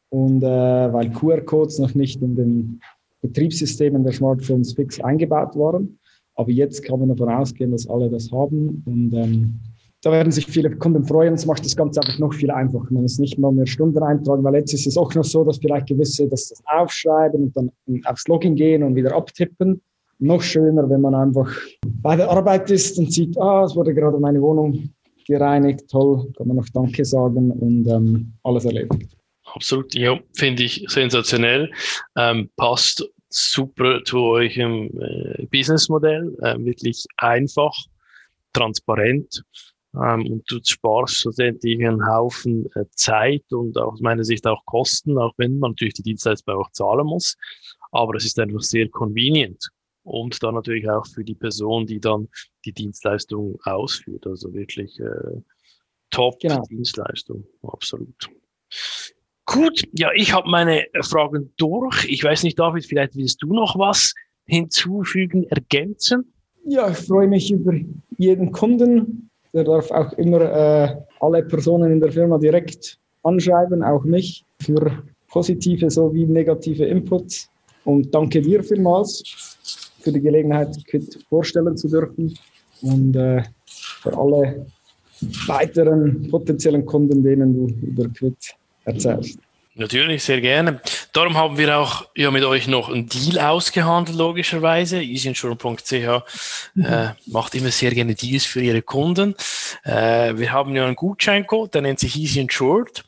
und 0.09 0.43
äh, 0.43 0.47
weil 0.93 1.11
QR-Codes 1.11 1.79
noch 1.79 1.93
nicht 1.93 2.21
in 2.21 2.35
den 2.35 2.81
Betriebssystemen 3.21 4.03
der 4.03 4.13
Smartphones 4.13 4.73
fix 4.73 4.99
eingebaut 4.99 5.55
waren. 5.55 5.99
Aber 6.35 6.51
jetzt 6.51 6.83
kann 6.83 6.99
man 6.99 7.09
davon 7.09 7.29
ausgehen, 7.29 7.71
dass 7.71 7.89
alle 7.89 8.09
das 8.09 8.31
haben 8.31 8.83
und 8.85 9.13
ähm, 9.13 9.59
da 10.03 10.11
werden 10.11 10.31
sich 10.31 10.45
viele 10.45 10.69
Kunden 10.75 11.03
freuen. 11.03 11.33
Es 11.33 11.47
macht 11.47 11.65
das 11.65 11.75
Ganze 11.75 11.99
einfach 11.99 12.19
noch 12.19 12.31
viel 12.31 12.51
einfacher. 12.51 12.85
Man 12.91 13.01
muss 13.01 13.17
nicht 13.17 13.39
mal 13.39 13.51
mehr 13.51 13.65
Stunden 13.65 14.01
eintragen, 14.03 14.43
weil 14.43 14.53
jetzt 14.55 14.71
ist 14.73 14.85
es 14.85 14.95
auch 14.95 15.13
noch 15.15 15.23
so, 15.23 15.43
dass 15.43 15.57
vielleicht 15.57 15.87
gewisse 15.87 16.27
das 16.27 16.53
aufschreiben 16.65 17.45
und 17.45 17.57
dann 17.57 17.71
aufs 18.05 18.27
Login 18.27 18.55
gehen 18.55 18.83
und 18.83 18.95
wieder 18.95 19.15
abtippen 19.15 19.81
noch 20.19 20.41
schöner, 20.41 20.89
wenn 20.89 21.01
man 21.01 21.15
einfach 21.15 21.51
bei 21.85 22.15
der 22.15 22.29
Arbeit 22.29 22.69
ist 22.71 22.97
und 22.97 23.11
sieht, 23.11 23.37
ah, 23.39 23.63
es 23.63 23.75
wurde 23.75 23.93
gerade 23.93 24.17
meine 24.19 24.41
Wohnung 24.41 24.89
gereinigt, 25.25 25.89
toll, 25.89 26.31
kann 26.37 26.47
man 26.47 26.57
noch 26.57 26.69
Danke 26.73 27.03
sagen 27.05 27.51
und 27.51 27.87
ähm, 27.87 28.33
alles 28.43 28.65
erledigt. 28.65 29.15
Absolut, 29.53 29.93
ja, 29.93 30.19
finde 30.35 30.63
ich 30.63 30.85
sensationell. 30.87 31.71
Ähm, 32.17 32.49
passt 32.55 33.07
super 33.29 34.03
zu 34.03 34.19
eurem 34.19 34.89
äh, 34.99 35.45
Businessmodell, 35.47 36.35
äh, 36.41 36.57
wirklich 36.59 37.05
einfach, 37.17 37.73
transparent 38.53 39.43
ähm, 39.95 40.25
und 40.31 40.51
du 40.51 40.59
sparst 40.63 41.17
schlussendlich 41.17 41.85
einen 41.85 42.05
Haufen 42.07 42.65
äh, 42.75 42.85
Zeit 42.91 43.43
und 43.51 43.77
aus 43.77 43.99
meiner 43.99 44.23
Sicht 44.23 44.45
auch 44.47 44.63
Kosten, 44.65 45.17
auch 45.17 45.33
wenn 45.37 45.59
man 45.59 45.71
natürlich 45.71 45.95
die 45.95 46.03
Dienstleistung 46.03 46.55
auch 46.55 46.71
zahlen 46.71 47.05
muss. 47.05 47.35
Aber 47.91 48.15
es 48.15 48.25
ist 48.25 48.39
einfach 48.39 48.61
sehr 48.61 48.89
convenient 48.89 49.69
und 50.07 50.41
dann 50.41 50.55
natürlich 50.55 50.89
auch 50.89 51.05
für 51.05 51.23
die 51.23 51.35
Person, 51.35 51.85
die 51.85 51.99
dann 51.99 52.29
die 52.65 52.71
Dienstleistung 52.71 53.59
ausführt. 53.63 54.25
Also 54.25 54.53
wirklich 54.53 54.99
äh, 54.99 55.41
Top-Dienstleistung, 56.11 57.43
genau. 57.61 57.73
absolut. 57.73 58.29
Gut, 59.45 59.83
ja, 59.93 60.09
ich 60.15 60.33
habe 60.33 60.49
meine 60.49 60.85
Fragen 61.01 61.53
durch. 61.57 62.05
Ich 62.05 62.23
weiß 62.23 62.43
nicht, 62.43 62.57
David, 62.57 62.85
vielleicht 62.85 63.15
willst 63.15 63.41
du 63.41 63.53
noch 63.53 63.77
was 63.77 64.13
hinzufügen, 64.45 65.43
ergänzen? 65.49 66.33
Ja, 66.65 66.89
ich 66.89 66.97
freue 66.97 67.27
mich 67.27 67.51
über 67.51 67.73
jeden 68.17 68.51
Kunden. 68.51 69.29
Der 69.53 69.63
darf 69.63 69.91
auch 69.91 70.13
immer 70.13 70.41
äh, 70.41 70.95
alle 71.19 71.43
Personen 71.43 71.91
in 71.91 71.99
der 71.99 72.11
Firma 72.11 72.37
direkt 72.37 72.99
anschreiben, 73.23 73.83
auch 73.83 74.03
mich, 74.03 74.45
für 74.61 75.03
positive 75.27 75.89
sowie 75.89 76.25
negative 76.25 76.85
Inputs. 76.85 77.49
Und 77.85 78.13
danke 78.13 78.41
dir 78.41 78.63
vielmals 78.63 79.56
für 80.07 80.13
die 80.13 80.21
Gelegenheit, 80.21 80.69
vorstellen 81.27 81.75
zu 81.75 81.89
dürfen 81.89 82.33
und 82.81 83.13
äh, 83.15 83.43
für 84.01 84.17
alle 84.17 84.65
weiteren 85.47 86.29
potenziellen 86.29 86.85
Kunden, 86.85 87.21
denen 87.21 87.53
du 87.53 87.85
über 87.85 88.07
Quid 88.07 88.37
erzählst. 88.85 89.37
Natürlich, 89.75 90.23
sehr 90.23 90.39
gerne. 90.39 90.79
Darum 91.11 91.35
haben 91.35 91.57
wir 91.57 91.77
auch 91.77 92.07
ja, 92.15 92.31
mit 92.31 92.45
euch 92.45 92.67
noch 92.67 92.89
einen 92.89 93.07
Deal 93.07 93.37
ausgehandelt, 93.37 94.17
logischerweise. 94.17 95.03
easyinsurance.ch 95.03 95.93
äh, 95.93 97.09
macht 97.27 97.53
immer 97.53 97.69
sehr 97.69 97.91
gerne 97.91 98.15
Deals 98.15 98.45
für 98.45 98.61
ihre 98.61 98.81
Kunden. 98.81 99.35
Äh, 99.83 100.37
wir 100.37 100.53
haben 100.53 100.73
ja 100.73 100.85
einen 100.85 100.95
Gutscheincode, 100.95 101.75
der 101.75 101.81
nennt 101.81 101.99
sich 101.99 102.15
Easy 102.15 102.39
Insured 102.39 103.03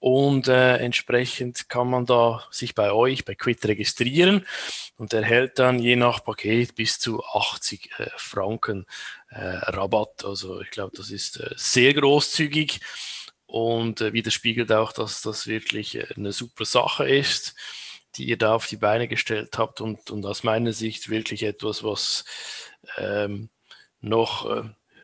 und 0.00 0.48
äh, 0.48 0.78
entsprechend 0.78 1.68
kann 1.68 1.88
man 1.88 2.06
da 2.06 2.42
sich 2.50 2.74
bei 2.74 2.90
euch, 2.90 3.26
bei 3.26 3.34
Quit 3.34 3.64
registrieren 3.66 4.46
und 4.96 5.12
erhält 5.12 5.58
dann 5.58 5.78
je 5.78 5.94
nach 5.94 6.24
Paket 6.24 6.74
bis 6.74 6.98
zu 6.98 7.22
80 7.22 7.90
äh, 7.98 8.06
Franken 8.16 8.86
äh, 9.28 9.38
Rabatt. 9.38 10.24
Also 10.24 10.62
ich 10.62 10.70
glaube, 10.70 10.96
das 10.96 11.10
ist 11.10 11.38
äh, 11.38 11.50
sehr 11.54 11.92
großzügig 11.92 12.80
und 13.44 14.00
äh, 14.00 14.14
widerspiegelt 14.14 14.72
auch, 14.72 14.92
dass 14.92 15.20
das 15.20 15.46
wirklich 15.46 15.96
äh, 15.96 16.06
eine 16.16 16.32
super 16.32 16.64
Sache 16.64 17.06
ist, 17.06 17.54
die 18.16 18.24
ihr 18.24 18.38
da 18.38 18.54
auf 18.54 18.66
die 18.66 18.78
Beine 18.78 19.06
gestellt 19.06 19.58
habt 19.58 19.82
und, 19.82 20.10
und 20.10 20.24
aus 20.24 20.44
meiner 20.44 20.72
Sicht 20.72 21.10
wirklich 21.10 21.42
etwas, 21.42 21.84
was 21.84 22.24
ähm, 22.96 23.50
noch 24.00 24.50
äh, 24.50 24.62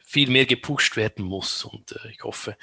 viel 0.09 0.31
mehr 0.31 0.47
gepusht 0.47 0.97
werden 0.97 1.25
muss. 1.25 1.65
Und 1.65 1.93
äh, 1.93 2.11
ich 2.13 2.23
hoffe, 2.23 2.57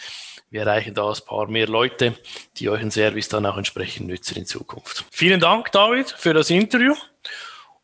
wir 0.50 0.62
erreichen 0.62 0.96
da 0.96 1.10
ein 1.10 1.20
paar 1.28 1.48
mehr 1.48 1.68
Leute, 1.68 2.18
die 2.58 2.70
euren 2.70 2.90
Service 2.90 3.28
dann 3.28 3.46
auch 3.46 3.58
entsprechend 3.58 4.08
nützen 4.08 4.38
in 4.38 4.46
Zukunft. 4.46 5.06
Vielen 5.12 5.42
Dank, 5.42 5.72
David, 5.74 6.10
für 6.10 6.34
das 6.34 6.50
Interview. 6.50 6.96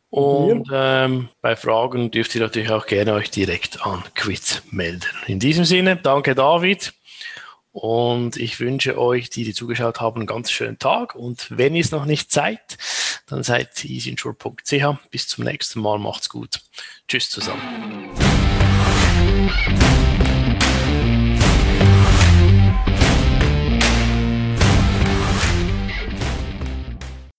Und 0.10 0.70
ähm, 0.74 1.30
bei 1.42 1.56
Fragen 1.56 2.10
dürft 2.10 2.34
ihr 2.34 2.42
natürlich 2.42 2.72
auch 2.72 2.88
gerne 2.88 3.14
euch 3.14 3.30
direkt 3.30 3.86
an 3.86 4.04
Quit 4.16 4.64
melden. 4.72 5.06
In 5.28 5.40
diesem 5.40 5.66
Sinne, 5.66 5.98
danke 5.98 6.34
David. 6.34 6.94
Und 7.72 8.38
ich 8.38 8.60
wünsche 8.60 8.98
euch, 8.98 9.30
die, 9.30 9.44
die 9.44 9.54
zugeschaut 9.54 10.02
haben, 10.02 10.22
einen 10.22 10.28
ganz 10.28 10.52
schönen 10.52 10.80
Tag. 10.80 11.16
Und 11.16 11.48
wenn 11.52 11.76
ihr 11.76 11.84
es 11.84 11.92
noch 11.92 12.06
nicht 12.06 12.32
seid, 12.32 12.78
dann 13.28 13.44
seid 13.44 13.86
easyinsure.ch. 13.86 15.12
Bis 15.12 15.28
zum 15.28 15.44
nächsten 15.44 15.82
Mal. 15.82 16.00
Macht's 16.00 16.30
gut. 16.30 16.62
Tschüss 17.08 17.30
zusammen. 17.30 18.29